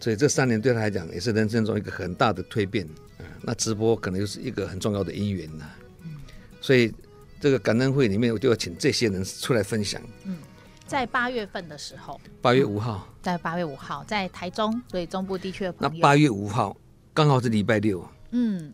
[0.00, 2.88] 所以这三年对他来讲也是人生中一个很大的蜕变，
[3.42, 5.64] 那直播可能又是一个很重要的因缘呐，
[6.60, 6.92] 所以
[7.38, 10.36] 这个感恩会里面我就要请这些人出来分享，嗯。
[10.90, 15.94] 在八月份的时候，八月五号，在八月五号，在台中，对中部地区的朋友。
[15.94, 16.76] 那八月五号
[17.14, 18.72] 刚好是礼拜六，嗯，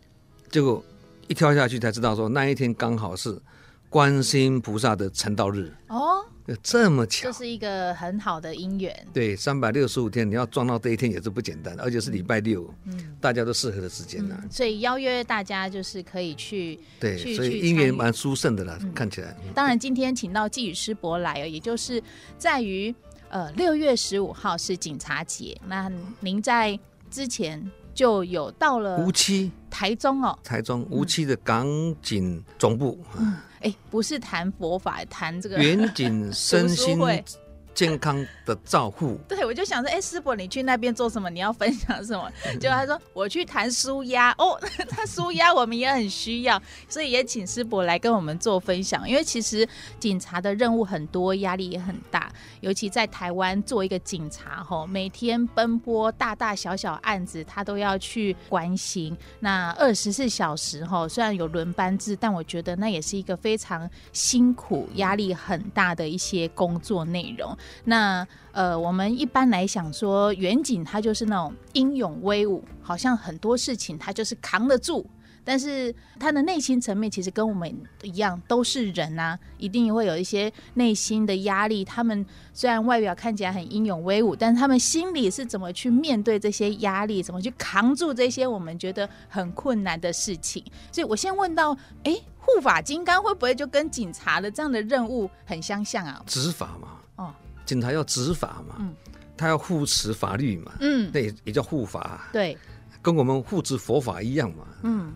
[0.49, 0.83] 结果
[1.27, 3.39] 一跳下去才知道说那一天刚好是
[3.87, 6.25] 观世音菩萨的成道日哦。
[6.63, 9.07] 这么巧，这是一个很好的姻缘。
[9.13, 14.49] 对，三百六十五天，你要撞到这一天也是不简单，而且是礼拜六，嗯，大家都适合的时间呐、啊嗯。
[14.49, 19.35] 所以邀约大家就是可以去，对，去所以姻缘蛮殊胜的啦、嗯，看起来。
[19.53, 22.01] 当然，今天请到季宇师伯来，也就是
[22.37, 22.93] 在于
[23.29, 26.79] 呃六月十五号是警察节，那您在
[27.11, 27.61] 之前
[27.97, 29.51] 就有到了无期。
[29.71, 31.67] 台中哦，台中无期的港
[32.01, 32.97] 警总部。
[33.17, 33.33] 嗯。
[33.61, 36.99] 哎，不是谈佛法，谈这个远景 身心
[37.77, 39.19] 健康的照护。
[39.27, 41.29] 对，我就想说，哎，师伯，你去那边做什么？
[41.29, 42.27] 你要分享什么？
[42.59, 44.33] 结果他说，我去谈舒压。
[44.39, 44.59] 哦，
[44.89, 46.59] 他舒压，我们也很需要，
[46.89, 49.07] 所以也请师伯来跟我们做分享。
[49.07, 49.67] 因为其实
[49.99, 59.15] 警察的任务很多，压力也很大，尤其在台湾做一个警察，吼，每天奔波大大小小案子，他都要去关心。
[59.39, 67.55] 那二十四小时，吼，虽然有轮班制，但我觉得那也是一个非常辛苦、压力很大的一些工作内容。
[67.85, 75.05] 那呃，我们一般来想说，远景他就是那种英勇威武，好像很多事情他就是扛得住。
[75.49, 81.85] 但是他的内心层面其实跟我们一样，都是人啊，一定会有一些内心的压力。
[81.85, 90.61] 他们虽然外表看起来很英勇威武，但是他们心里是怎么去面对这些压力，怎么去扛住这些我们觉得很困难的事情？
[90.91, 91.71] 所以我先问到，
[92.03, 96.21] 哎，护法金刚会不会就跟警察的这样的任务很相像啊？
[96.25, 96.89] 执法嘛。
[97.15, 97.33] 哦，
[97.67, 98.95] 警察要执法嘛，嗯，
[99.37, 102.57] 他要护持法律嘛，嗯，那也也叫护法，对，
[103.03, 105.13] 跟我们护持佛法一样嘛，嗯。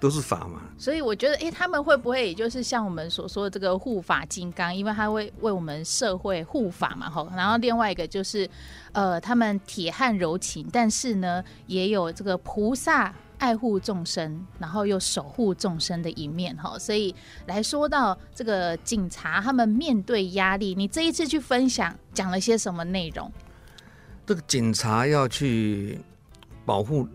[0.00, 4.74] 都是法嘛，所以我觉得，哎，他们会不会也就是像我们所说的这个护法金刚？
[4.74, 7.26] 因为他会为我们社会护法嘛，吼。
[7.34, 8.46] 然后另外一个就是，
[8.92, 16.78] 呃，他们铁汉柔情，但是呢，也有这个菩萨爱护众生，然后又守护众生的一面，哈。
[16.78, 17.14] 所以
[17.46, 23.30] 来说到这个警察，他们面对压力，你这一次去分享讲了些什么内容？
[24.26, 26.00] 这个警察要去
[26.64, 27.08] 保护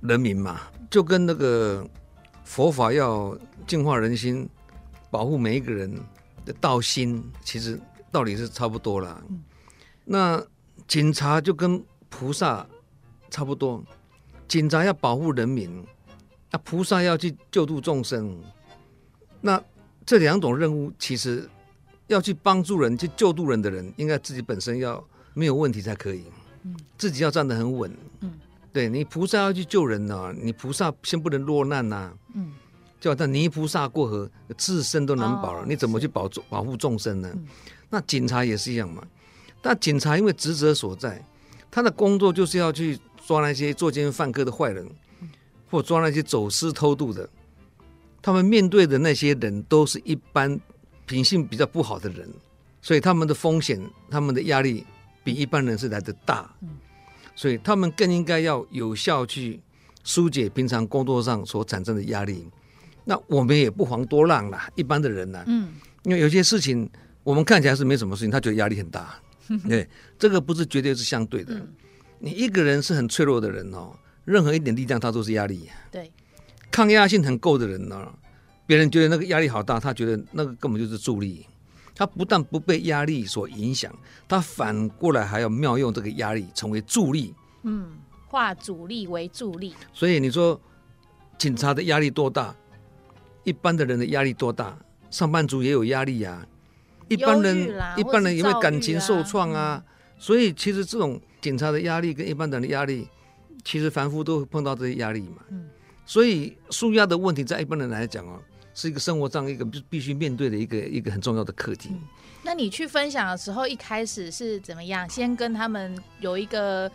[0.00, 1.86] 人民嘛，就跟那个。
[2.44, 4.48] 佛法要净化人心，
[5.10, 5.94] 保护每一个人
[6.46, 7.78] 的道心，其实
[8.10, 9.22] 道理是差不多了。
[9.28, 9.44] 嗯、
[10.02, 10.42] 那
[10.86, 12.66] 警察就跟菩萨
[13.28, 13.84] 差不多，
[14.48, 15.84] 警察要保护人民，
[16.50, 18.36] 那菩萨要去救度众生。
[19.40, 19.62] 那
[20.06, 21.48] 这两种任务，其实
[22.06, 25.02] 要去帮助人、去救度人的人，应该自己本身要
[25.34, 26.24] 没有问题才可以，
[26.64, 27.94] 嗯、自己要站得很稳。
[28.22, 28.32] 嗯
[28.70, 32.14] 对你菩萨要去救人呢、啊，你菩萨先不能落难呐、啊。
[32.34, 32.52] 嗯，
[33.00, 37.30] 就好像泥菩萨过河，自身都难保了，哦、你怎么去保保护众生呢？
[37.34, 37.46] 嗯、
[37.88, 39.02] 那警察也是一样嘛。
[39.62, 41.20] 但警察因为职责所在，
[41.70, 42.96] 他的工作就是要去
[43.28, 44.88] 抓那些作奸犯科的坏人，
[45.70, 47.28] 或抓那些走私偷渡的。
[48.22, 50.58] 他们面对的那些人都是一般
[51.04, 52.26] 品性比较不好的人，
[52.80, 53.78] 所以他们的风险、
[54.10, 54.86] 他们的压力
[55.22, 56.50] 比一般人是来的大。
[56.62, 56.70] 嗯
[57.36, 59.60] 所以他们更应该要有效去
[60.02, 62.48] 疏解平常工作上所产生的压力。
[63.04, 66.90] 那我们也不遑多让啦，一般的人呢，嗯，因为有些事情
[67.22, 69.20] 我们看起来是没什么事情，他觉得压力很大。
[69.68, 69.86] 对，
[70.18, 71.54] 这个不是绝对是相对的。
[72.20, 73.92] 你一个人是很脆弱的人哦，
[74.24, 75.68] 任何一点力量他都是压力。
[75.90, 76.10] 对，
[76.70, 78.12] 抗压性很够的人呢，
[78.66, 81.46] 别人觉得那个压力好大，他觉得那个根本就是助力。
[81.94, 83.92] 他不但不被压力所影响，
[84.28, 87.34] 他反过来还要妙用这个压力成为助力。
[87.64, 87.90] 嗯，
[88.28, 89.74] 化阻力为助力。
[89.92, 90.60] 所以你说
[91.36, 92.54] 警察的压力多大？
[93.42, 94.78] 一般的人的压力多大？
[95.10, 96.46] 上班族也有压力呀、啊。
[97.08, 99.82] 一般人，一般人有没有感情受创啊？
[99.84, 103.08] 嗯、所以其实这种警察的压力跟一般人的压力，
[103.64, 105.42] 其实凡夫都会碰到这些压力嘛。
[105.50, 105.68] 嗯。
[106.06, 108.40] 所以舒压的问题，在一般人来讲哦。
[108.74, 111.90] 是一个生活上一个必必须面对的一个一个很重要的课题。
[112.44, 115.08] 那你去分享的时候，一开始是怎么样？
[115.08, 116.88] 先跟他们有一个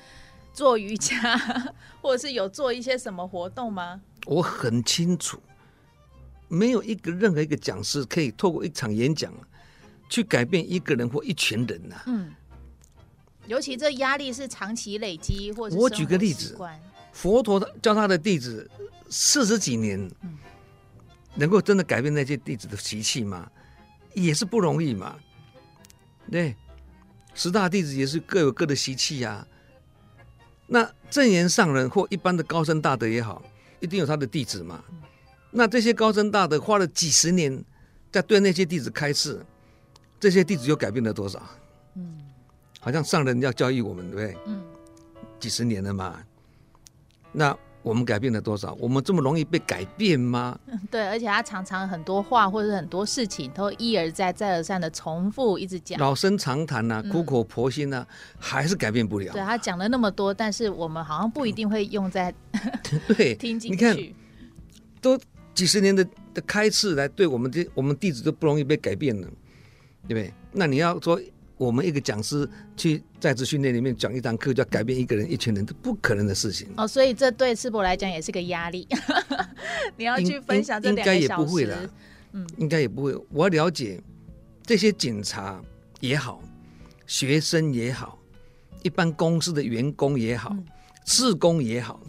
[0.53, 1.37] 做瑜伽，
[2.01, 3.99] 或者是有做一些什么活动吗？
[4.27, 5.37] 我很清楚，
[6.47, 9.33] 没有一个任何一个讲师可以透过一场演讲
[10.07, 12.01] 去改变一个人或一群人呐。
[12.05, 12.31] 嗯，
[13.47, 16.57] 尤其这压力是长期累积，或者我举个例子，
[17.11, 18.69] 佛陀教他的弟子
[19.09, 19.99] 四十几年。
[20.21, 20.37] 嗯
[21.35, 23.49] 能够真的改变那些弟子的习气吗？
[24.13, 25.15] 也是不容易嘛。
[26.29, 26.55] 对，
[27.33, 29.43] 十大弟子也是各有各的习气呀。
[30.67, 33.41] 那正言上人或一般的高僧大德也好，
[33.79, 34.83] 一定有他的弟子嘛。
[35.49, 37.65] 那这些高僧大德花了几十年
[38.11, 39.43] 在对那些弟子开示，
[40.19, 41.41] 这些弟子又改变了多少？
[42.83, 44.37] 嗯，好像上人要教育我们，对不对？
[44.45, 44.61] 嗯，
[45.39, 46.19] 几十年了嘛。
[47.31, 47.57] 那。
[47.83, 48.73] 我们改变了多少？
[48.79, 50.57] 我们这么容易被改变吗？
[50.89, 59.33] 对，而且他常常很多话或者很多事情都一而再、再而三的重复，一直讲老生常谈呐、啊，苦口婆心呐、啊，嗯、还是改变不了。
[59.33, 62.33] 对，他讲了那么多，但是我们好像不一定会用在
[63.17, 63.75] 对 听进去。
[63.75, 63.97] 你看，
[65.01, 65.19] 都
[65.53, 69.27] 几十年的的开示来对我们这我们弟子都不容易被改变了，
[70.07, 70.33] 对不对？
[70.53, 71.19] 那你要说。
[71.57, 76.67] 我们一个讲师去在职训练里面讲一堂课，就要改变一个人、一群人，这不可能的事情。
[76.75, 78.87] 哦，所以这对师伯来讲也是个压力。
[79.95, 81.77] 你要去分享这两个小时，应该也不会啦。
[82.33, 83.15] 嗯，应该也不会。
[83.29, 84.01] 我要了解
[84.65, 85.61] 这些警察
[85.99, 86.41] 也好，
[87.05, 88.19] 学生也好，
[88.81, 90.55] 一般公司的员工也好，
[91.05, 92.01] 志、嗯、工也好，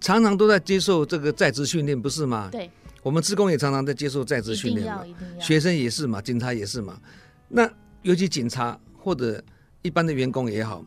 [0.00, 2.48] 常常都在接受这个在职训练，不是吗？
[2.50, 2.70] 对，
[3.02, 5.04] 我们职工也常常在接受在职训练嘛，
[5.38, 6.98] 学生也是嘛，警察也是嘛。
[7.48, 7.70] 那
[8.04, 9.42] 尤其警察或者
[9.80, 10.84] 一般的员工也好，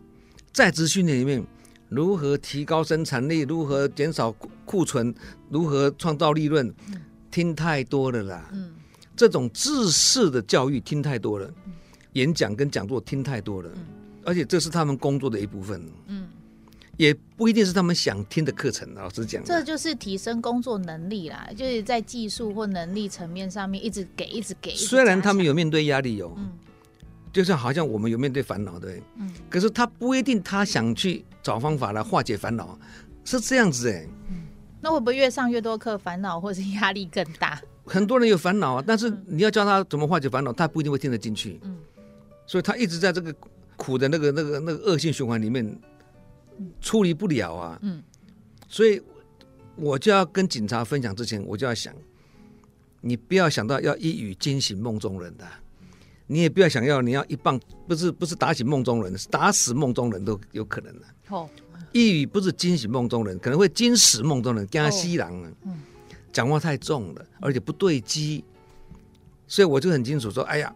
[0.53, 1.43] 在职训练里面，
[1.89, 4.31] 如何提高生产力，如何减少
[4.65, 5.13] 库存，
[5.49, 7.01] 如何创造利润，嗯、
[7.31, 8.49] 听太多了啦。
[8.53, 8.71] 嗯，
[9.15, 11.73] 这种知识的教育听太多了，嗯、
[12.13, 13.85] 演讲跟讲座听太多了，嗯、
[14.23, 15.83] 而且这是他们工作的一部分。
[16.05, 16.27] 嗯，
[16.97, 18.93] 也不一定是他们想听的课程。
[18.93, 24.75] 老师讲，这就是提升工作能力啦，就是在技术或能力层面上面一直给，一直给。
[24.75, 26.33] 虽然他们有面对压力哦。
[26.37, 26.51] 嗯
[27.37, 32.75] 就像好像我们有面对烦恼，对，嗯，可是他不一定他想去找方法来化解烦恼，
[33.23, 34.47] 是这样子哎，嗯，
[34.81, 37.61] 那会不会越上越多课，烦恼或是压力更大？
[37.85, 41.77] 很多人有烦恼啊，但是你要教他怎么化解烦恼，他不一定会听得进去，嗯，
[42.47, 43.31] 所以他一直在这个
[43.75, 45.79] 苦的那个那个那个恶性循环里面
[46.81, 47.77] 处理不了啊。
[47.83, 48.01] 嗯，
[48.67, 48.99] 所以
[49.75, 51.93] 我就要跟警察分享之前，我就要想，
[52.99, 55.45] 你不要想到要一语惊醒梦中人的，
[56.27, 61.05] 你也不要想要你要一棒，不是不是打醒梦中人，是打死梦中人都有可能的。
[61.29, 61.49] 哦，
[61.91, 65.51] 一语不是惊醒梦中人，可能会惊死梦中人，惊西郎啊。
[65.63, 65.81] 嗯，
[66.31, 68.43] 讲话太重了，而且不对机，
[69.47, 70.73] 所以我就很清楚说，哎呀。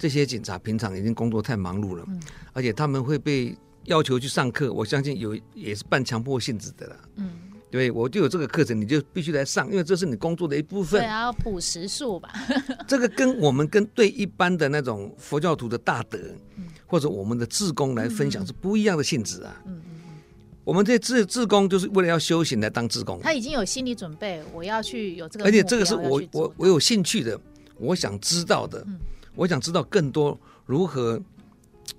[0.00, 2.22] 这些警察平常已经工作太忙碌了，嗯、
[2.52, 3.52] 而且他们会被
[3.86, 6.96] 要求去上课，我相信有也是半强迫性质的啦。
[7.16, 7.32] 嗯，
[7.70, 11.00] 对，我就有这个课程，你就必须来上，因为这是你工作的一部分。
[11.00, 12.30] 对啊，要补时数吧。
[12.88, 16.18] 这个跟我们跟对一般的那种佛教徒的大德，
[16.56, 19.62] 嗯、或者我们的志工来分享是不一样的性质啊。
[19.66, 20.18] 嗯嗯嗯，
[20.64, 27.38] 我们这些志志工就是为了要修行来当志工，他已经有心理准备，我要去有这个，而且这个是我我我有兴趣的，
[27.78, 28.82] 我想知道的。
[28.86, 28.98] 嗯
[29.34, 31.22] 我想知道更多如何，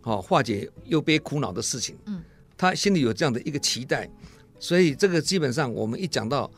[0.01, 1.95] 好化解右边苦恼的事情。
[2.05, 2.21] 嗯，
[2.57, 4.09] 他心里有这样的一个期待，
[4.59, 6.49] 所以这个基本上我们一讲到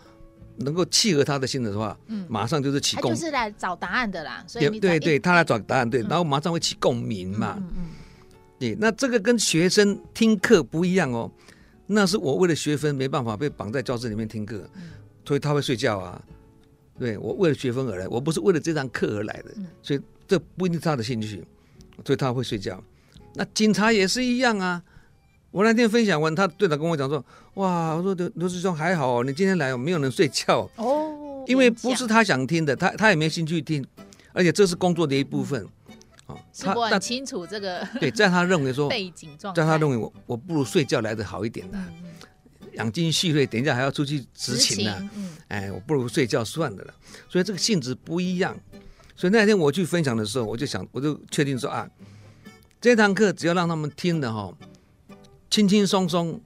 [0.57, 4.43] 能够契合他的心的话，嗯，马上就是起共，他就是来找答案的啦。
[4.47, 7.55] 所以对对对，他来找答案，对，然后马上会起共鸣嘛。
[7.57, 7.83] 嗯嗯。
[8.59, 11.31] 对，那这个跟学生听课不一样哦。
[11.87, 14.69] 那是我为了学分没办法被绑在教室里面听课，
[15.25, 16.21] 所以他会睡觉啊。
[16.99, 19.99] 对，我为了学分而来，我不是为了这堂课而来的，所以。
[20.27, 21.43] 这不一定是他的兴趣，
[22.05, 22.81] 所以他会睡觉。
[23.33, 24.81] 那警察也是一样啊。
[25.51, 27.23] 我那天分享完，他队长跟我讲说
[27.55, 33.85] ：“哇，我说刘刘师兄还好，你今天来，没有人睡觉哦，因为不是他想听的，他他也没兴趣听，
[34.33, 35.67] 而且这是工作的一部分。
[36.25, 37.85] 啊，他很清楚这个。
[37.99, 41.77] 对，在他认为说背景状态，在他认为我我不如睡觉来的好一点的，
[42.73, 45.09] 养精蓄锐，等一下还要出去执勤呢。
[45.49, 46.93] 哎，我不如睡觉算了了。
[47.27, 48.57] 所以这个性质不一样。”
[49.13, 51.87] 所以那天我去分享的时候，我就想，我就确定说啊，
[52.79, 54.51] 这堂课只要让他们听的哈，
[55.51, 56.41] 轻轻松松，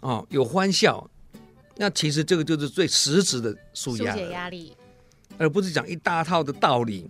[0.00, 1.08] 哦，有欢笑，
[1.76, 4.76] 那其实这个就是最实质的舒压，解压力，
[5.38, 7.08] 而不是讲一大套的道理。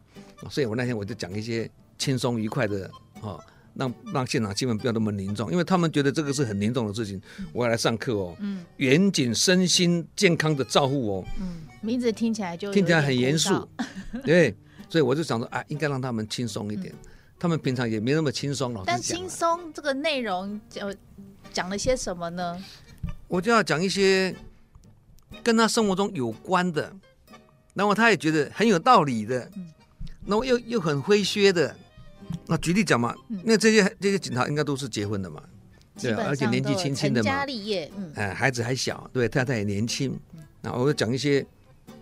[0.51, 2.89] 所以我那天我就讲一些轻松愉快的，
[3.23, 3.43] 哦，
[3.75, 7.21] 让让现场气氛不要那么凝重，因为他们觉得这个是很凝重的事情，
[7.53, 11.63] 我要来上课哦，嗯，严谨身心健康的照护哦，嗯。
[11.81, 13.67] 名字听起来就听起来很严肃，
[14.25, 14.55] 对，
[14.89, 16.93] 所以我就想说啊，应该让他们轻松一点。
[16.93, 17.09] 嗯、
[17.39, 18.83] 他们平常也没那么轻松了。
[18.85, 20.95] 但轻松这个内容就
[21.53, 22.63] 讲了些什么呢？
[23.29, 24.35] 我就要讲一些
[25.43, 26.93] 跟他生活中有关的，
[27.75, 29.51] 然后他也觉得很有道理的，
[30.27, 31.77] 然后又又很诙谐的。
[32.47, 33.15] 那举例讲嘛，
[33.45, 35.43] 那这些这些警察应该都是结婚的嘛，
[36.01, 40.19] 对，而且年纪轻轻的嘛，成家立业，嗯，哎，孩子还小，对，太太也年轻。
[40.61, 41.47] 那我就讲一些。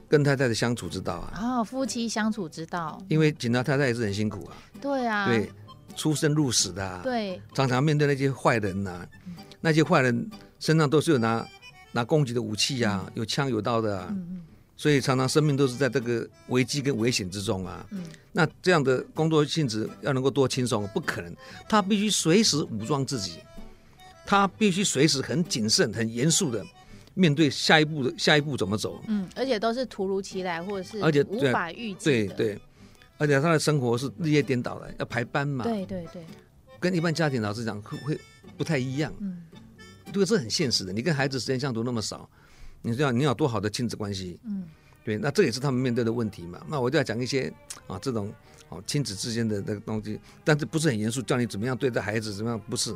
[0.09, 3.03] 跟太太的相处之道啊，啊、哦，夫妻相处之道。
[3.09, 4.57] 因为警察太太也是很辛苦啊。
[4.81, 5.27] 对啊。
[5.27, 5.51] 对，
[5.97, 7.01] 出生入死的啊。
[7.03, 7.41] 对。
[7.55, 9.07] 常常面对那些坏人呐、
[9.61, 10.31] 那些坏人
[10.61, 11.47] 身上都是有拿
[11.93, 14.07] 拿攻击的武器啊，嗯、有枪有刀的啊。
[14.11, 14.43] 嗯嗯。
[14.77, 17.85] 所以常常生命都是在这个危机跟危险之中啊。
[17.91, 18.05] 嗯。
[18.31, 21.35] 那这样的工作性质要能够多轻松，不可能。
[21.69, 23.41] 他必须随时武装自己，
[24.27, 26.65] 他必须随时很谨慎、很严肃的。
[27.19, 29.03] 面对下一步的下一步怎么走？
[29.09, 32.05] 嗯，而且都是突如其来，或者是而且无法预计。
[32.05, 32.61] 对对，
[33.17, 35.65] 而且他的生活是日夜颠倒的，要排班嘛。
[35.65, 36.23] 对对对，
[36.79, 38.21] 跟一般家庭老师讲会会
[38.59, 39.11] 不太一样。
[39.21, 39.43] 嗯，
[40.13, 40.93] 这个是很现实的。
[40.93, 42.29] 你跟孩子时间相处那么少，
[42.83, 44.39] 你知道你有多好的亲子关系？
[44.45, 44.65] 嗯，
[45.03, 46.61] 对，那这也是他们面对的问题嘛。
[46.69, 47.51] 那我就要讲一些
[47.87, 48.31] 啊这种
[48.69, 52.93] 哦亲子之间的那个东西，但是不是很严肃，教你怎么样对待孩子，怎么样不是？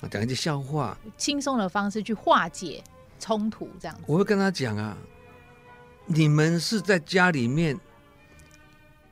[0.00, 2.82] 啊，讲一些笑话，轻松的方式去化解。
[3.22, 4.98] 冲突这样子，我会跟他讲啊，
[6.06, 7.78] 你们是在家里面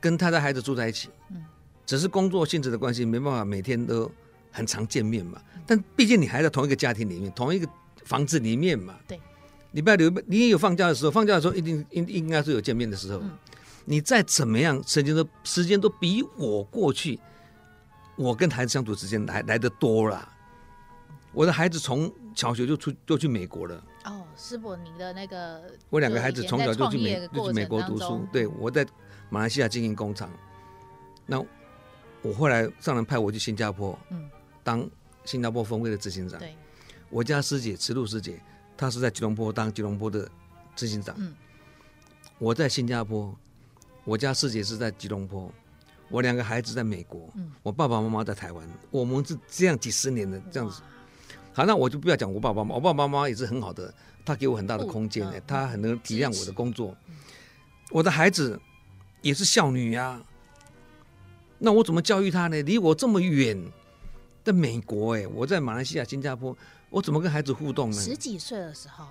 [0.00, 1.44] 跟他的孩子住在一起，嗯，
[1.86, 4.10] 只是工作性质的关系，没办法每天都
[4.50, 5.40] 很常见面嘛。
[5.64, 7.68] 但毕竟你还在同一个家庭里面，同一个
[8.04, 8.96] 房子里面嘛。
[9.06, 9.20] 对，
[9.70, 13.20] 礼拜六你也有放假的时候，放假的时候一定应应该是有见面的时候。
[13.20, 13.30] 嗯，
[13.84, 17.20] 你再怎么样，时间都时间都比我过去，
[18.16, 20.28] 我跟孩子相处时间来来的多了。
[21.32, 23.84] 我的孩子从小学就出就去美国了。
[24.04, 28.26] 哦，师伯，尼的那个，我两个孩子从小就去美就去美国读书。
[28.32, 28.86] 对，我在
[29.28, 30.30] 马来西亚经营工厂，
[31.26, 31.40] 那
[32.22, 34.28] 我后来上人派我去新加坡，嗯，
[34.64, 34.88] 当
[35.24, 36.38] 新加坡分会的执行长。
[36.38, 36.56] 对，
[37.10, 38.40] 我家师姐慈露师姐，
[38.76, 40.28] 她是在吉隆坡当吉隆坡的
[40.74, 41.14] 执行长。
[41.18, 41.34] 嗯，
[42.38, 43.32] 我在新加坡，
[44.04, 45.52] 我家师姐是在吉隆坡，
[46.08, 50.82] 我两个孩子在美国，嗯，我爸爸妈妈在台湾，我们是这样几十年的这样子。
[51.52, 53.92] 好，那我就不要讲我爸爸妈妈，我爸爸妈妈也是很好的，
[54.24, 56.96] 他给我很大的空间，嗯、他很能体谅我的工作。
[57.08, 57.16] 嗯、
[57.90, 58.58] 我的孩子
[59.20, 60.22] 也是孝女呀、啊，
[61.58, 62.62] 那我怎么教育他呢？
[62.62, 63.60] 离我这么远
[64.44, 66.56] 在美国，哎，我在马来西亚、新加坡，
[66.88, 68.00] 我怎么跟孩子互动呢？
[68.00, 69.04] 十几岁的时候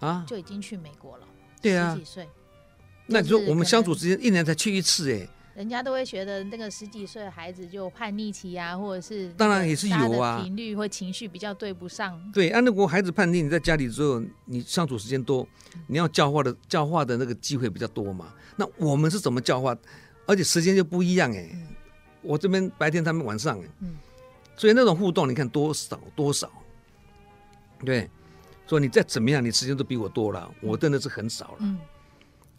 [0.00, 1.26] 啊，就已经去美国了。
[1.60, 2.28] 对啊，十几岁。
[3.06, 5.28] 那你说我们相处时间一年才去一次，哎。
[5.54, 12.20] 人家都会觉得那个十几岁的孩子就叛逆期啊，或者是当然也是有啊，频率或情绪比较对不上。
[12.32, 15.46] 对，按、啊、如果孩子叛逆，你在家里之后，你相处时间多，
[15.86, 18.34] 你要教化的教化的那个机会比较多嘛。
[18.56, 19.76] 那我们是怎么教化？
[20.26, 21.68] 而且时间就不一样哎、欸嗯，
[22.22, 23.94] 我这边白天，他们晚上、欸，嗯，
[24.56, 26.50] 所以那种互动，你看多少多少，
[27.84, 28.10] 对，
[28.66, 31.58] 所以你再怎么样，你时间都比我多了，我真的是很少了。
[31.60, 31.78] 嗯，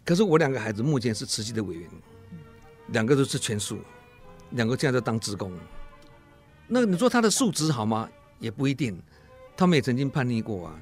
[0.05, 1.89] 可是我两个孩子目前是慈济的委员。
[2.87, 3.79] 两个都是全素，
[4.51, 5.51] 两个现在在当职工。
[6.67, 8.09] 那你说他的素质好吗？
[8.39, 9.01] 也不一定。
[9.57, 10.75] 他们也曾经叛逆过啊，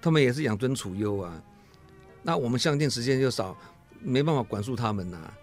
[0.00, 1.42] 他们也是养尊处优啊。
[2.22, 3.56] 那我们相见时间就少，
[4.00, 5.34] 没办法管束他们呐、啊。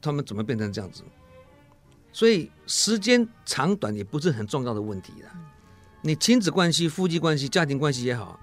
[0.00, 1.02] 他们怎么变成这样子？
[2.12, 5.30] 所以时间长短也不是很重要的问题啦。
[6.00, 8.40] 你亲子关系、夫妻关系、家庭关系也好，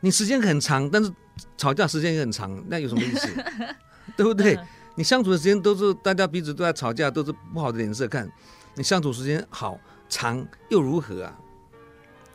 [0.00, 1.12] 你时间很长，但是
[1.56, 3.28] 吵架时间也很长，那有什么意思？
[4.16, 4.58] 对不对？
[4.96, 8.30] 你相处的时间都是大家彼此都在吵架，都是不好的脸色看。
[8.74, 9.78] 你相处时间好
[10.08, 11.38] 长又如何啊？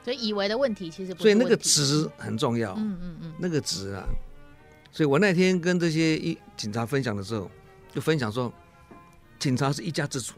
[0.04, 1.24] 所以以为的问题其实不是。
[1.24, 2.74] 所以那个值很重要。
[2.74, 4.08] 嗯嗯嗯，那个值啊。
[4.92, 7.50] 所以我那天跟这些一警察分享的时候，
[7.94, 8.52] 就分享说，
[9.38, 10.34] 警察是一家之主。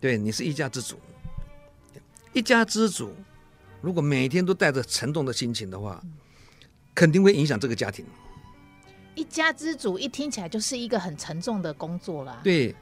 [0.00, 0.98] 对，你是一家之主。
[2.32, 3.14] 一家之主，
[3.80, 6.02] 如果每天都带着沉重的心情的话，
[6.94, 8.04] 肯定会影响这个家庭。
[9.14, 12.40] 一家之主一听起来就是一个很沉重的工作啦。
[12.42, 12.74] 对，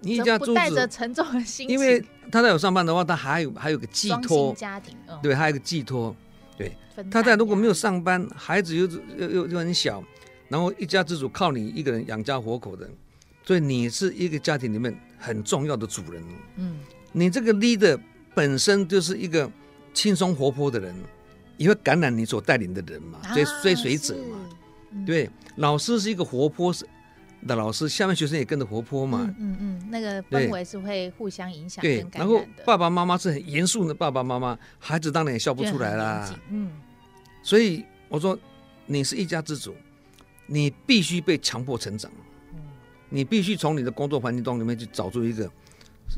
[0.00, 6.14] 你一家之主带着沉重的心情，因为他在有上班的话，他还有还有个寄托家庭，嗯，对，还有个寄托。
[6.56, 6.76] 对，
[7.10, 8.86] 他在如果没有上班，孩子又
[9.16, 10.02] 又又又很小，
[10.48, 12.88] 然后一家之主靠你一个人养家活口的，
[13.44, 16.22] 所以你是一个家庭里面很重要的主人。
[16.56, 16.78] 嗯，
[17.12, 17.98] 你这个 leader
[18.34, 19.50] 本身就是一个
[19.94, 20.94] 轻松活泼的人，
[21.56, 24.38] 也会感染你所带领的人嘛，追追随者嘛。
[25.04, 26.74] 对，老师是一个活泼
[27.46, 29.32] 的老师，下面学生也跟着活泼嘛。
[29.38, 31.80] 嗯嗯，那个氛围是会互相影响。
[31.82, 36.34] 对，然后爸爸妈妈是很严肃的爸爸妈妈，孩子当然也笑不出来啦。
[36.50, 36.72] 嗯，
[37.42, 38.36] 所以我说，
[38.86, 39.74] 你是一家之主，
[40.46, 42.10] 你必须被强迫成长。
[42.54, 42.60] 嗯，
[43.08, 45.48] 你必须从你的工作环境中里面去找出一个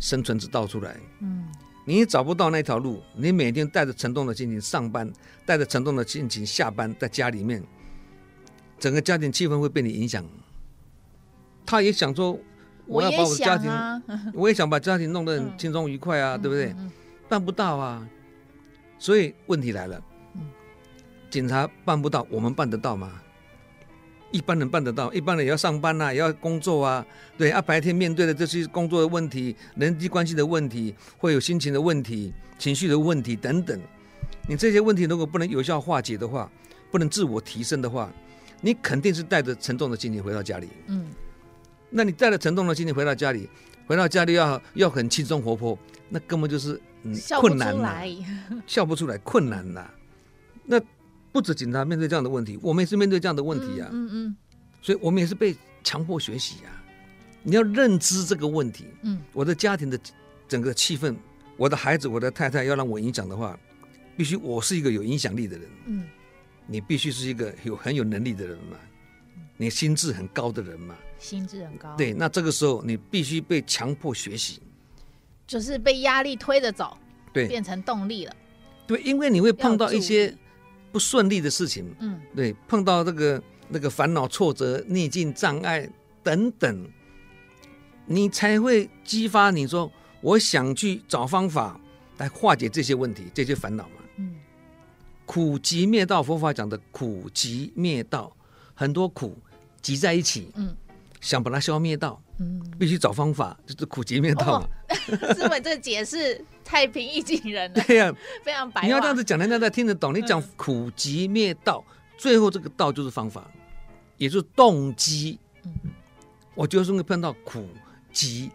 [0.00, 0.96] 生存之道出来。
[1.20, 1.44] 嗯，
[1.84, 5.12] 你找不到那条路，你每天带着沉重的心情上班，
[5.44, 7.62] 带着沉重的心情下班，在家里面。
[8.80, 10.24] 整个家庭气氛会被你影响，
[11.66, 12.36] 他也想说，
[12.86, 14.02] 我要把我的家庭，我也，啊、
[14.34, 16.74] 我也想把家庭弄得很轻松愉快啊，嗯、对不对？
[17.28, 18.08] 办不到啊，
[18.98, 20.02] 所以问题来了，
[21.28, 23.20] 警察办不到，我们办得到吗？
[24.32, 27.04] 一般人办得到，一般人也要上班啊，也要工作啊，
[27.36, 33.78] 对啊，白天面对的这些工作的问题、人际关系的问题，会有心情的问题、情绪的问题等等，
[34.48, 36.50] 你这些问题如果不能有效化解的话，
[36.90, 38.10] 不能自我提升的话。
[38.60, 41.06] 你肯定是带着沉重的心情回到家里，嗯，
[41.88, 43.48] 那你带着沉重的心情回到家里，
[43.86, 48.02] 回到家里要要很轻松活泼，那根本就是嗯困难呐，
[48.66, 49.90] 笑不出来，困难呐。
[50.64, 50.80] 那
[51.32, 54.36] 不止警察面对这样的问题，我们也是面对这样的问题啊，嗯嗯，
[54.82, 56.70] 所以我们也是被强迫学习啊。
[57.42, 59.98] 你要认知这个问题，嗯，我的家庭的
[60.46, 61.16] 整个气氛，
[61.56, 63.58] 我的孩子，我的太太要让我影响的话，
[64.16, 66.04] 必须我是一个有影响力的人，嗯。
[66.72, 68.76] 你必须是一个有很有能力的人嘛，
[69.56, 71.96] 你心智很高的人嘛，心智很高。
[71.96, 74.60] 对，那这个时候你必须被强迫学习，
[75.48, 76.96] 就是被压力推着走，
[77.32, 78.36] 对，变成动力了。
[78.86, 80.32] 对，因为你会碰到一些
[80.92, 85.90] 不顺利的事情，嗯，对，碰到这个那个烦恼、挫折、逆境、障碍
[86.22, 86.88] 等等，
[88.06, 89.90] 你才会激发你说，
[90.20, 91.80] 我想去找方法
[92.18, 93.99] 来化解这些问题、这些烦恼嘛。
[95.30, 98.36] 苦集灭道，佛法讲的苦集灭道，
[98.74, 99.38] 很多苦
[99.80, 100.74] 集在一起，嗯，
[101.20, 104.68] 想把它消灭掉，嗯，必须找方法，就是苦集灭道嘛。
[105.32, 108.82] 师父这解释太平易近人了， 对呀、啊，非常白。
[108.82, 110.12] 你要这样子讲，人家才听得懂。
[110.12, 111.84] 你讲苦集灭道，
[112.18, 113.48] 最后这个道就是方法，
[114.16, 115.38] 也就是动机。
[115.62, 115.70] 嗯，
[116.56, 117.68] 我就是会碰到苦
[118.12, 118.50] 集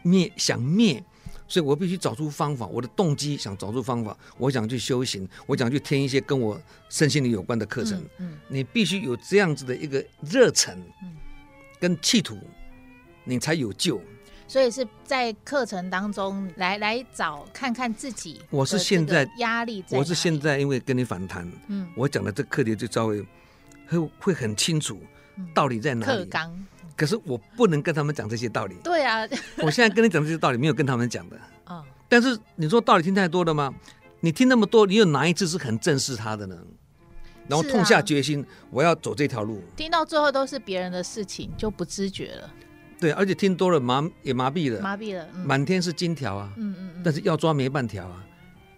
[0.00, 1.04] 灭，想灭。
[1.46, 7.98] 所以我必须找出方法，我的动机想找出方法，我想去修行，我想去听一些跟我身心灵有关的课程。
[8.18, 10.76] 嗯，嗯，你必须有这样子的一个热忱，
[11.78, 12.38] 跟企图，
[13.24, 14.00] 你才有救。
[14.46, 18.42] 所以是在课程当中来来找看看自己。
[18.50, 23.24] 我是现在压力，我是现在因为跟你反弹，嗯，我讲的这课题就稍微
[23.88, 25.00] 会会很清楚，
[25.54, 26.18] 到底在哪里。
[26.18, 26.66] 课纲，
[26.96, 28.76] 可是我不能跟他们讲这些道理。
[28.84, 29.26] 对啊，
[29.58, 31.36] 我现在跟你讲这些道理，没有跟他们讲的。
[31.66, 33.72] 哦，但是你说道理听太多了吗？
[34.20, 36.56] 你听那么多，你有哪一次是很正视他的呢？
[37.46, 39.60] 然后痛下决心，我要走这条路。
[39.76, 42.50] 听到最后都是别人的事情，就不知觉了。
[42.98, 48.24] 对，而且听多了麻也麻痹了，麻痹了，嗯、满天是金条啊，嗯嗯，嗯但是要抓没半条啊。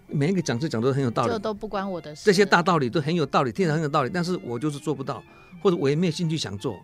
[0.08, 2.22] 每一个讲师讲都很有道理，这都不关我的事。
[2.24, 5.22] 这些大道理都很有道理，听着很有道理，但是我就是做不到，
[5.62, 6.76] 或者我也没有兴趣想做，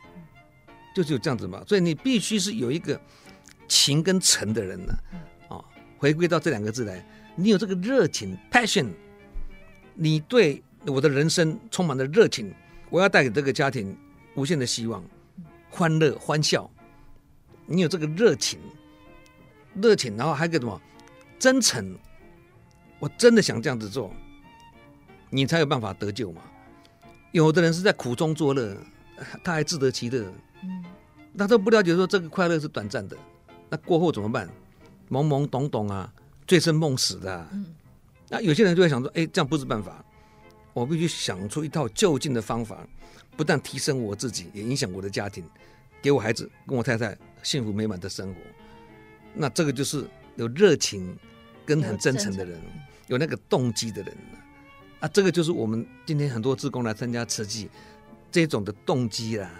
[0.94, 1.62] 就只有这样子嘛。
[1.66, 3.00] 所以你必须是有一个
[3.68, 4.92] 情跟诚的人呢、
[5.48, 5.64] 啊，哦，
[5.98, 7.04] 回归到这两个字来，
[7.36, 8.88] 你有这个热情 （passion），
[9.94, 12.52] 你对我的人生充满了热情，
[12.90, 13.96] 我要带给这个家庭
[14.34, 15.02] 无限的希望、
[15.70, 16.70] 欢乐、欢笑。
[17.66, 18.58] 你有这个热情，
[19.74, 20.80] 热情，然后还有个什么
[21.38, 21.96] 真诚。
[22.98, 24.14] 我真的想这样子做，
[25.28, 26.42] 你才有办法得救嘛。
[27.32, 28.76] 有的人是在苦中作乐，
[29.42, 30.32] 他还自得其乐，
[30.64, 30.84] 嗯，
[31.36, 33.16] 他都不了解说这个快乐是短暂的，
[33.68, 34.48] 那过后怎么办？
[35.10, 36.12] 懵懵懂懂啊，
[36.46, 37.48] 醉生梦死的。
[37.52, 37.66] 嗯，
[38.28, 40.04] 那有些人就会想说，哎，这样不是办法，
[40.72, 42.86] 我必须想出一套就近的方法，
[43.36, 45.44] 不但提升我自己，也影响我的家庭，
[46.00, 48.40] 给我孩子跟我太太幸福美满的生活。
[49.34, 50.04] 那这个就是
[50.36, 51.16] 有热情
[51.66, 52.60] 跟很真诚的人。
[53.08, 54.16] 有那个动机的人
[55.00, 57.68] 啊，这个就是我们今天很多志工来参加慈济
[58.30, 59.50] 这种的动机啦。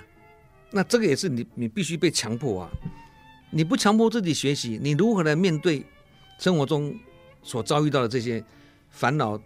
[0.73, 2.70] 那这个也是你你必须被强迫啊，
[3.51, 5.85] 你不强迫自己学习，你如何来面对
[6.39, 6.99] 生活中
[7.43, 8.43] 所遭遇到的这些
[8.91, 9.39] 烦恼、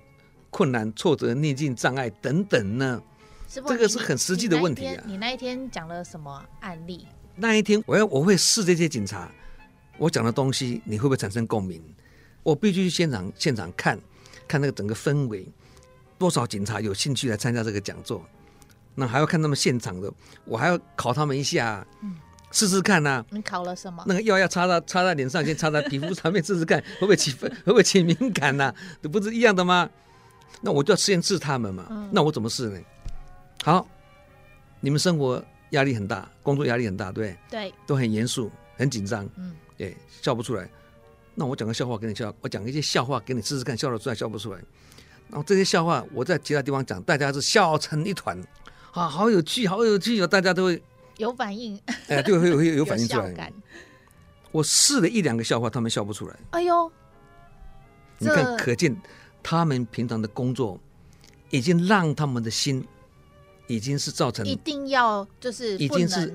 [0.50, 3.02] 困难、挫折、逆境、障碍等等呢？
[3.48, 5.04] 这个是很实际的问题啊。
[5.06, 7.06] 你那一天讲了什么案例？
[7.34, 9.30] 那一天我要我会试这些警察，
[9.98, 11.82] 我讲的东西你会不会产生共鸣？
[12.42, 13.98] 我必须去现场现场看，
[14.46, 15.46] 看那个整个氛围，
[16.18, 18.24] 多少警察有兴趣来参加这个讲座，
[18.96, 20.12] 那还要看他们现场的，
[20.44, 22.16] 我还要考他们一下，嗯，
[22.50, 23.26] 试试看呐、啊。
[23.30, 24.02] 你考了什么？
[24.06, 28.74] 那个药要擦到擦在脸上，先擦在皮肤上面试试看， 会不会起会不会起敏感呐、啊？
[29.02, 29.88] 这不是一样的吗？
[30.62, 31.86] 那我就要先治他们嘛。
[31.90, 32.80] 嗯、那我怎么试呢？
[33.62, 33.86] 好，
[34.80, 37.72] 你们生活压力很大，工作压力很大，对对？
[37.86, 40.68] 都很严肃，很紧张，嗯，哎，笑不出来。
[41.34, 44.58] 那我讲个笑话给你笑，我讲一些笑话给你试试看，笑得出来笑不出来。
[45.28, 48.40] 然后这些笑话我在其他地方讲，大家是笑成一团，
[48.96, 50.82] 啊，好有趣，好有趣哦，大家都会
[51.18, 51.78] 有反应，
[52.08, 53.52] 哎，对，会有会有反应出来。
[54.50, 56.36] 我试了一两个笑话，他们笑不出来。
[56.52, 56.90] 哎呦，
[58.18, 58.96] 你看，可见
[59.42, 60.80] 他们平常的工作
[61.50, 62.82] 已经让他们的心
[63.66, 66.34] 已经是造成一定要就是已经是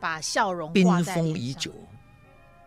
[0.00, 1.70] 把笑容冰封已久。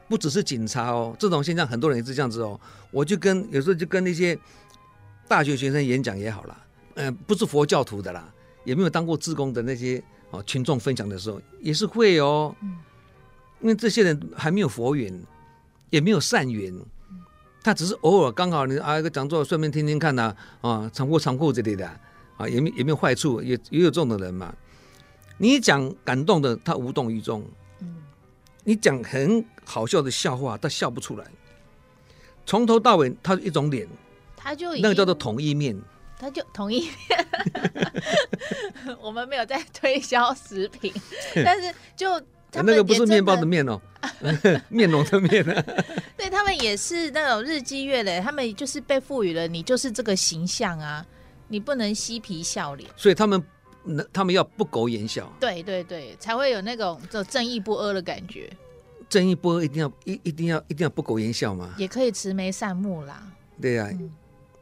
[0.07, 2.59] 不只是警察哦，这种现象很多人也是这样子哦。
[2.91, 4.37] 我就跟有时候就跟那些
[5.27, 6.65] 大学学生演讲也好啦，
[6.95, 8.31] 嗯、呃，不是佛教徒的啦，
[8.63, 12.55] 也没有当过志工的那些哦群众分享的时候也是会哦。
[12.61, 12.77] 嗯，
[13.61, 15.21] 因为这些人还没有佛缘，
[15.89, 16.73] 也没有善缘，
[17.63, 21.87] 他只是偶尔刚好你啊一个讲座顺便听听看呐啊，长裤长裤之类的
[22.37, 24.53] 啊，也没也没有坏处，也也有这种的人嘛。
[25.37, 27.43] 你讲感动的，他无动于衷。
[28.63, 31.25] 你讲很好笑的笑话，他笑不出来。
[32.45, 33.87] 从头到尾，他是一种脸，
[34.37, 35.75] 他就那个叫做统一面，
[36.21, 36.87] 他就同意。
[39.01, 40.93] 我们没有在推销食品，
[41.43, 42.21] 但是就
[42.53, 43.81] 那个不是面包的面哦，
[44.69, 45.63] 面容的面啊。
[46.15, 51.03] 对，他们也是那种日积月累，他们就是被赋予了，你就是这个形象啊，
[51.47, 53.43] 你不能嬉皮笑脸，所以他们。
[53.83, 58.47] 那他们要不苟言笑，对对对，才会有那种就正义不阿的感觉。
[59.09, 61.73] 正义不阿一定要一一定要一定要不苟言笑吗？
[61.79, 63.23] 也可以慈眉善目啦。
[63.59, 64.13] 对呀、啊，嗯、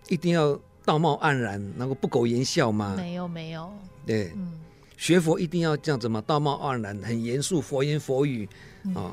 [0.08, 2.96] 一定要道貌岸然，能够不苟言笑吗？
[2.98, 3.72] 没有没有。
[4.06, 4.54] 对，嗯，
[4.98, 6.22] 学佛一定要这样子嘛？
[6.26, 9.12] 道貌岸然，很严肃，佛言佛语啊、嗯哦，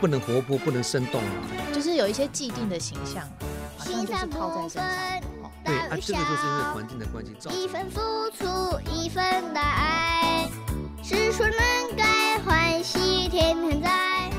[0.00, 1.30] 不能活泼，不能生动啊。
[1.72, 3.26] 就是有一些既定的形象，
[3.78, 5.22] 好像就是套在身上。
[5.64, 7.58] 对啊，这个就是因为环境的关系造成。
[7.58, 8.00] 一份付
[8.36, 9.24] 出，一份
[9.54, 10.46] 的爱，
[11.02, 14.30] 是说能改，欢喜天天在。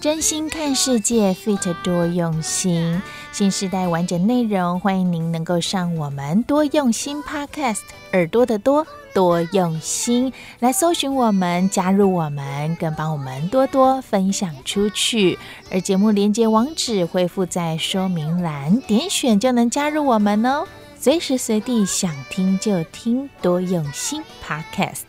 [0.00, 3.00] 真心看世界，Fit 多用心，
[3.32, 7.80] 新时代完整内容，欢迎您能够上我们多用心 Podcast，
[8.12, 8.86] 耳朵的多。
[9.14, 15.38] 多用心来搜寻我们，加入我们，更帮我们多多分享出去。
[15.70, 20.64] 而节目连接网址会附在说明栏，点选就能加入我们哦。
[20.98, 25.02] 随时随地想听就听，多用心 Podcast，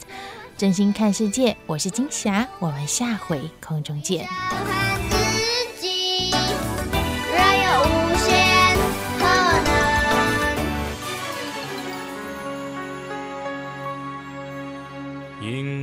[0.58, 1.56] 真心看世界。
[1.66, 4.28] 我是金霞，我们下回空中见。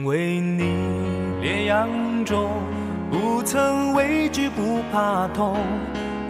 [0.01, 0.65] 因为你。
[1.43, 1.87] 烈阳
[2.25, 2.49] 中，
[3.11, 5.59] 不曾畏惧，不怕痛，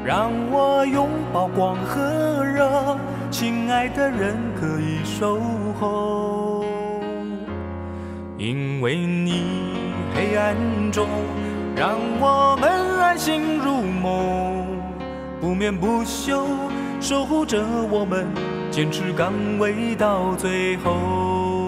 [0.04, 2.98] 让我拥抱光和热，
[3.30, 5.40] 亲爱的人可以守
[5.78, 6.64] 候，
[8.38, 9.44] 因为你
[10.16, 10.56] 黑暗
[10.90, 11.06] 中，
[11.76, 12.68] 让我们
[13.00, 14.66] 安心入梦，
[15.40, 16.44] 不眠不休
[17.00, 18.26] 守护着我们，
[18.72, 21.59] 坚持岗位到最后。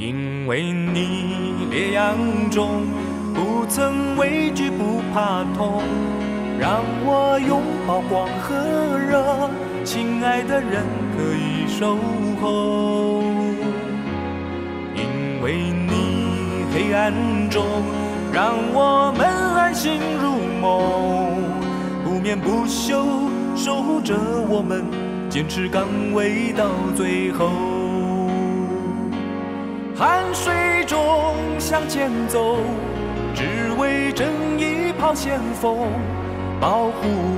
[0.00, 2.16] 因为你烈阳
[2.50, 2.86] 中
[3.34, 5.82] 不曾畏惧，不怕痛，
[6.58, 8.56] 让我拥抱光和
[8.96, 9.50] 热，
[9.84, 11.98] 亲爱的人可以守
[12.40, 13.20] 候。
[14.96, 17.12] 因为你黑暗
[17.50, 17.62] 中
[18.32, 21.42] 让我们安心入梦，
[22.02, 23.04] 不眠不休
[23.54, 24.14] 守护着
[24.48, 24.82] 我们，
[25.28, 27.69] 坚持岗位到最后。
[30.00, 30.98] 汗水中
[31.58, 32.56] 向前走，
[33.34, 34.26] 只为正
[34.58, 35.76] 义抛先锋，
[36.58, 36.92] 保护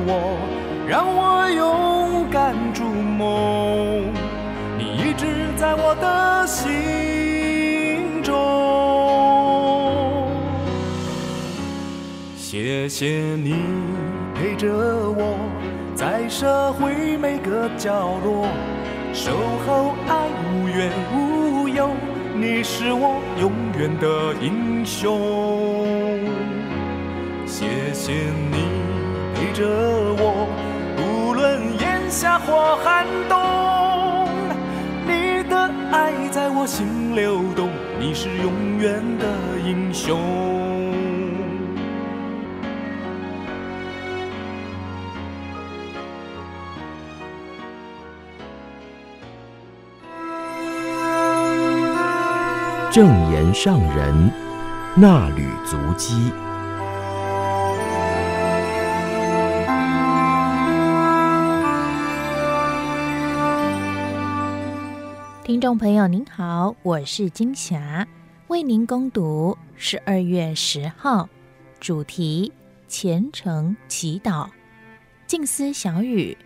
[0.07, 0.39] 我，
[0.87, 4.13] 让我勇敢筑梦。
[4.79, 8.33] 你一直在我的心中，
[12.37, 13.07] 谢谢
[13.43, 13.57] 你
[14.37, 15.37] 陪着我，
[15.97, 18.47] 在社会每个角落，
[19.13, 19.33] 守
[19.67, 21.91] 候爱无怨无忧。
[22.35, 26.19] 你是我永远的英雄，
[27.47, 28.13] 谢谢
[28.51, 28.57] 你
[29.35, 29.65] 陪着
[30.19, 30.49] 我，
[30.99, 33.39] 无论炎夏或寒冬，
[35.07, 37.69] 你的爱在我心流动，
[38.01, 39.27] 你是永远的
[39.65, 40.62] 英雄。
[52.93, 54.31] 正言上人
[54.95, 56.31] 那履足迹。
[65.43, 68.07] 听众朋友您好，我是金霞，
[68.49, 71.27] 为您恭读十二月十号
[71.81, 72.53] 主题
[72.89, 74.51] 虔诚祈祷
[75.27, 76.37] 静思小语。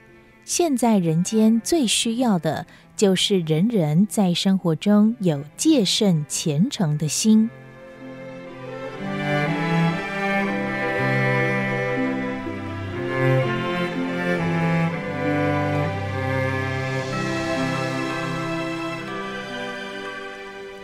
[0.45, 2.65] 现在人间最需要的，
[2.97, 7.51] 就是人人在生活中有戒慎虔诚的心。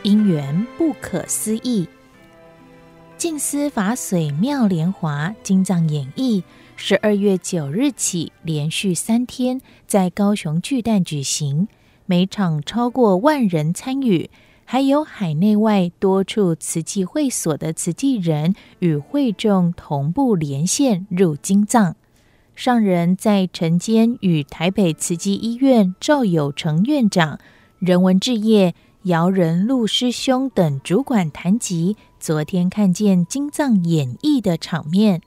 [0.02, 1.88] 因缘不可思议，
[3.16, 6.44] 净思法水妙莲华经藏演义。
[6.74, 11.68] 十二月九日起，连续三天在高雄巨蛋举行，
[12.12, 14.28] 每场超过万人参与，
[14.66, 21.96] 还有海内外多处慈济会所的慈济人与会众同步连线入金藏。
[22.54, 27.38] 上人在晨间与台北慈济医院赵有成院长、
[27.78, 35.22] 人文志业姚仁禄师兄等主管谈及昨天看见金藏演绎的场面。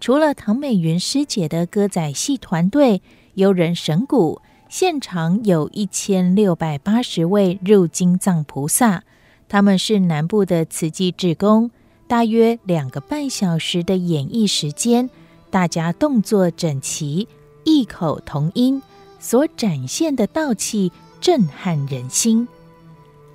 [0.00, 3.02] 除了唐美云师姐的歌仔戏团队、
[3.34, 4.42] 优人神鼓，
[4.76, 9.04] 现场有一千六百八十位入金藏菩萨，
[9.48, 11.70] 他们是南部的慈济志工，
[12.08, 15.08] 大约两个半小时的演绎时间，
[15.48, 17.28] 大家动作整齐，
[17.62, 18.82] 异口同音，
[19.20, 22.48] 所展现的道气震撼人心。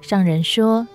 [0.02, 0.86] 上人说，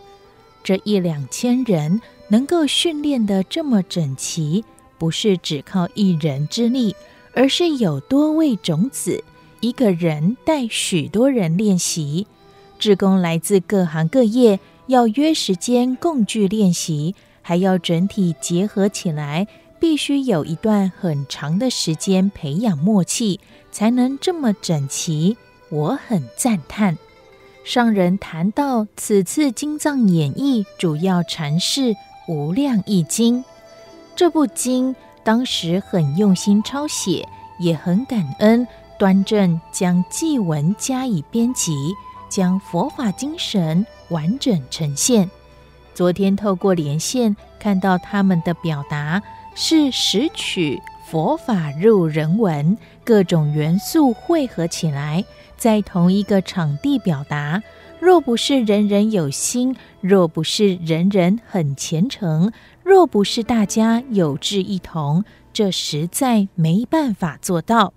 [0.63, 4.63] 这一两千人能够训练的这么整齐。
[4.99, 6.95] 不是只靠一人之力，
[7.33, 9.25] 而是有多位种子，
[9.65, 12.27] 一个人带许多人练习。
[12.79, 19.49] 志工来自各行各业，要约时间共聚练习，还要整体结合起来，
[19.81, 23.41] 必须有一段很长的时间培养默契，
[23.73, 25.39] 才能这么整齐。
[25.71, 26.99] 我很赞叹。
[27.65, 31.81] 上人谈到此次经藏演绎，主要阐释
[32.29, 33.39] 《无量义经》。
[34.15, 34.95] 这部经
[35.25, 37.27] 当时很用心抄写，
[37.59, 38.69] 也很感恩
[38.99, 41.73] 端正将祭文加以编辑，
[42.29, 45.31] 将佛法精神完整呈现。
[45.95, 49.23] 昨天透过连线看到他们的表达，
[49.55, 55.25] 是拾取佛法入人文，各种元素汇合起来，
[55.57, 57.63] 在同一个场地表达。
[58.01, 62.53] 若不是人人有心，若不是人人很虔诚。
[62.83, 67.95] 若不是大家有志一同，这实在没办法做到。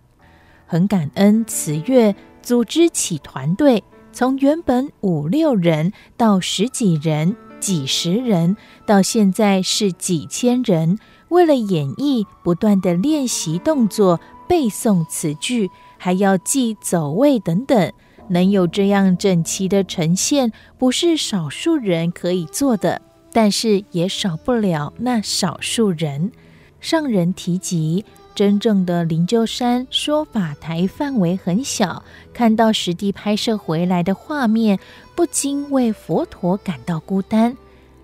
[0.67, 2.13] 很感恩慈月
[2.43, 8.55] 组织起团队，从原本五六人到十几人、几十人，
[8.85, 10.99] 到现在是几千人。
[11.29, 17.91] 为了演绎，不断地练习动作、背诵词句，还要记走位等等，
[18.29, 23.01] 能有这样整齐的呈现，不是少数人可以做的。
[23.33, 26.31] 但是也少不了那少数人。
[26.79, 28.05] 上人提及，
[28.37, 34.77] 真正的灵鹫山说法台范围很小，看到实地拍摄回来的画面，
[35.15, 37.57] 不禁为佛陀感到孤单。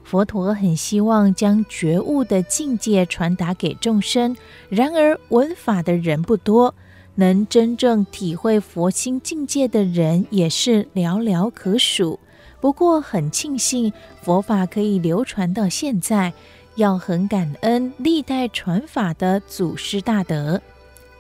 [0.04, 4.36] 佛陀很希望将觉悟的境界传达给众生，
[4.70, 6.74] 然而闻法的人不多，
[7.14, 12.20] 能真正体会佛心境界的人也是寥寥可数。
[12.60, 16.34] 不过很庆幸佛法可以流传到现在，
[16.76, 20.62] 要很感恩历代传法的祖师大德。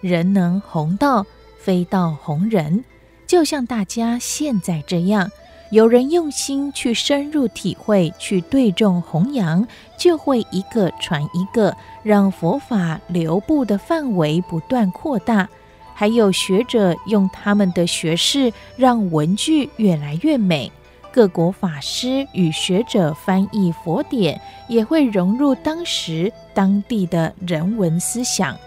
[0.01, 1.25] 人能弘道，
[1.59, 2.83] 非道弘人，
[3.25, 5.31] 就像大家现在这样。
[5.71, 15.49] 有人用心去深入体会，去对众弘扬，就会一个传一个，让佛法流布的范围不断扩大。
[15.95, 20.71] 还有学者用他们的学识，让文句越来越美。
[21.13, 28.57] 各国法师与学者翻译佛典，也会融入当时当地的人文思想。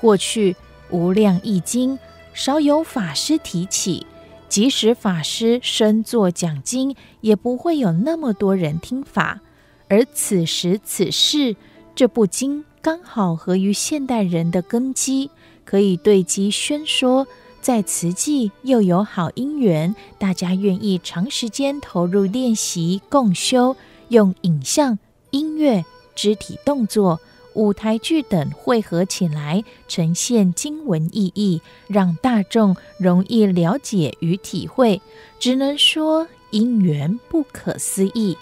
[0.00, 0.52] 过去
[0.88, 1.98] 《无量义经》
[2.32, 4.06] 少有法师提起。
[4.48, 9.40] 即使法师深作讲经，也不会有那么多人听法。
[9.88, 11.56] 而此时此世，
[11.94, 15.30] 这部经刚好合于现代人的根基，
[15.66, 17.26] 可以对机宣说。
[17.66, 23.74] 在慈济又有好因缘，大家愿意长时间投入练习共修，
[24.06, 24.96] 用影像、
[25.32, 27.18] 音乐、肢体动作。
[27.54, 35.02] 舞台剧等汇合起来，呈现经文意义，让大众容易了解与体会。
[35.40, 38.38] 只能说因缘不可思议。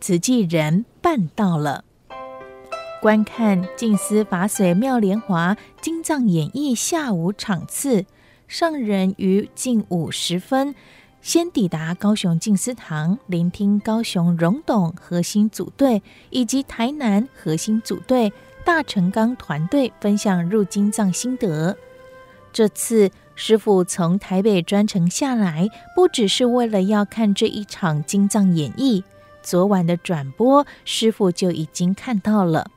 [0.00, 1.84] 慈济人办到了。
[3.02, 8.06] 观看静思法髓妙莲华金藏演绎下午场次，
[8.46, 10.72] 上人于近午时分。
[11.20, 16.00] 先抵达高雄静思堂，聆听高雄荣董核心组队
[16.30, 18.32] 以及台南核心组队
[18.64, 21.76] 大成钢团队分享入金藏心得。
[22.52, 29.02] 这次师父从台北专程下来，不只是为了要看这一场金藏演绎。
[29.42, 32.70] 昨晚的转播，师父就已经看到了，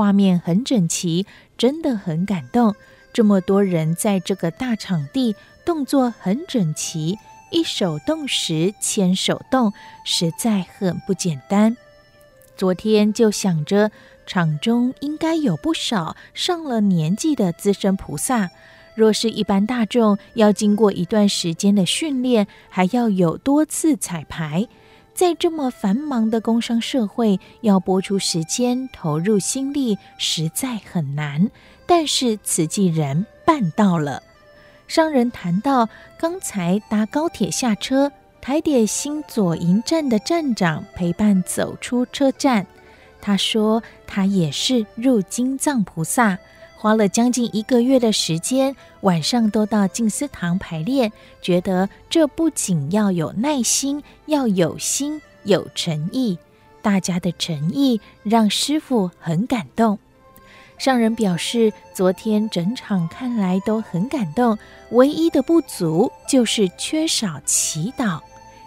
[0.00, 1.26] 画面很整齐，
[1.58, 2.74] 真的很感动。
[3.12, 7.18] 这么多人在这个大场地，动作很整齐。
[7.50, 11.76] 一手动时千手动，实在很不简单。
[12.56, 13.90] 昨天就想着
[14.24, 18.48] 场中应该有不少上了年纪的资深菩萨，
[18.94, 24.66] 若是一般大众，要经过一段时间的训练，还要有多次彩排，
[25.14, 31.50] 在这么繁忙的工商社会，要拨出时间投入心力，实在很难。
[31.86, 34.22] 但是慈济人办到了。
[34.88, 35.88] 商人谈到，
[36.18, 42.66] 刚才搭高铁下车，台铁新左营站的站长陪伴走出车站。
[43.20, 46.38] 他说，他也是入金藏菩萨，
[46.82, 51.12] 花了将近一个月的时间，晚上都到静思堂排练，
[51.42, 56.38] 觉得这不仅要有耐心，要有心，有诚意。
[56.80, 59.98] 大家的诚意让师傅很感动。
[60.78, 64.56] 上人表示，昨天整场看来都很感动，
[64.92, 68.20] 唯一的不足就是缺少祈祷，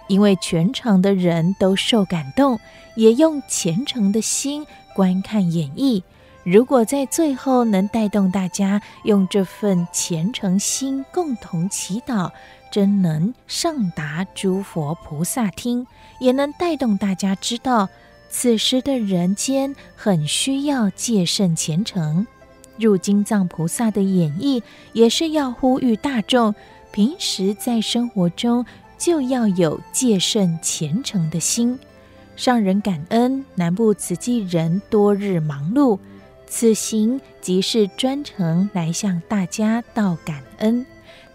[0.07, 2.59] 因为全场的人都受感动，
[2.95, 6.03] 也用虔诚的心观看演绎。
[6.43, 12.29] 如果在最后能带动大家用这份虔诚心共同祈祷，
[12.69, 15.87] 真能上达诸佛菩萨听，
[16.19, 17.87] 也能带动大家知道。
[18.29, 22.25] 此时的人间很需要戒慎虔诚，
[22.77, 26.53] 入经藏菩萨的演绎也是要呼吁大众，
[26.91, 28.65] 平时在生活中
[28.97, 31.79] 就要有戒慎虔诚的心。
[32.35, 35.99] 上人感恩南部慈济人多日忙碌，
[36.55, 40.85] 此行即是专程来向大家道感恩。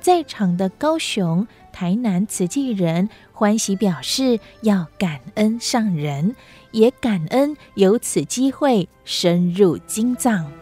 [0.00, 6.36] 在场的高雄、台南慈济人欢喜表示要感恩上人。
[6.70, 10.57] 也感恩有此机会深入经藏。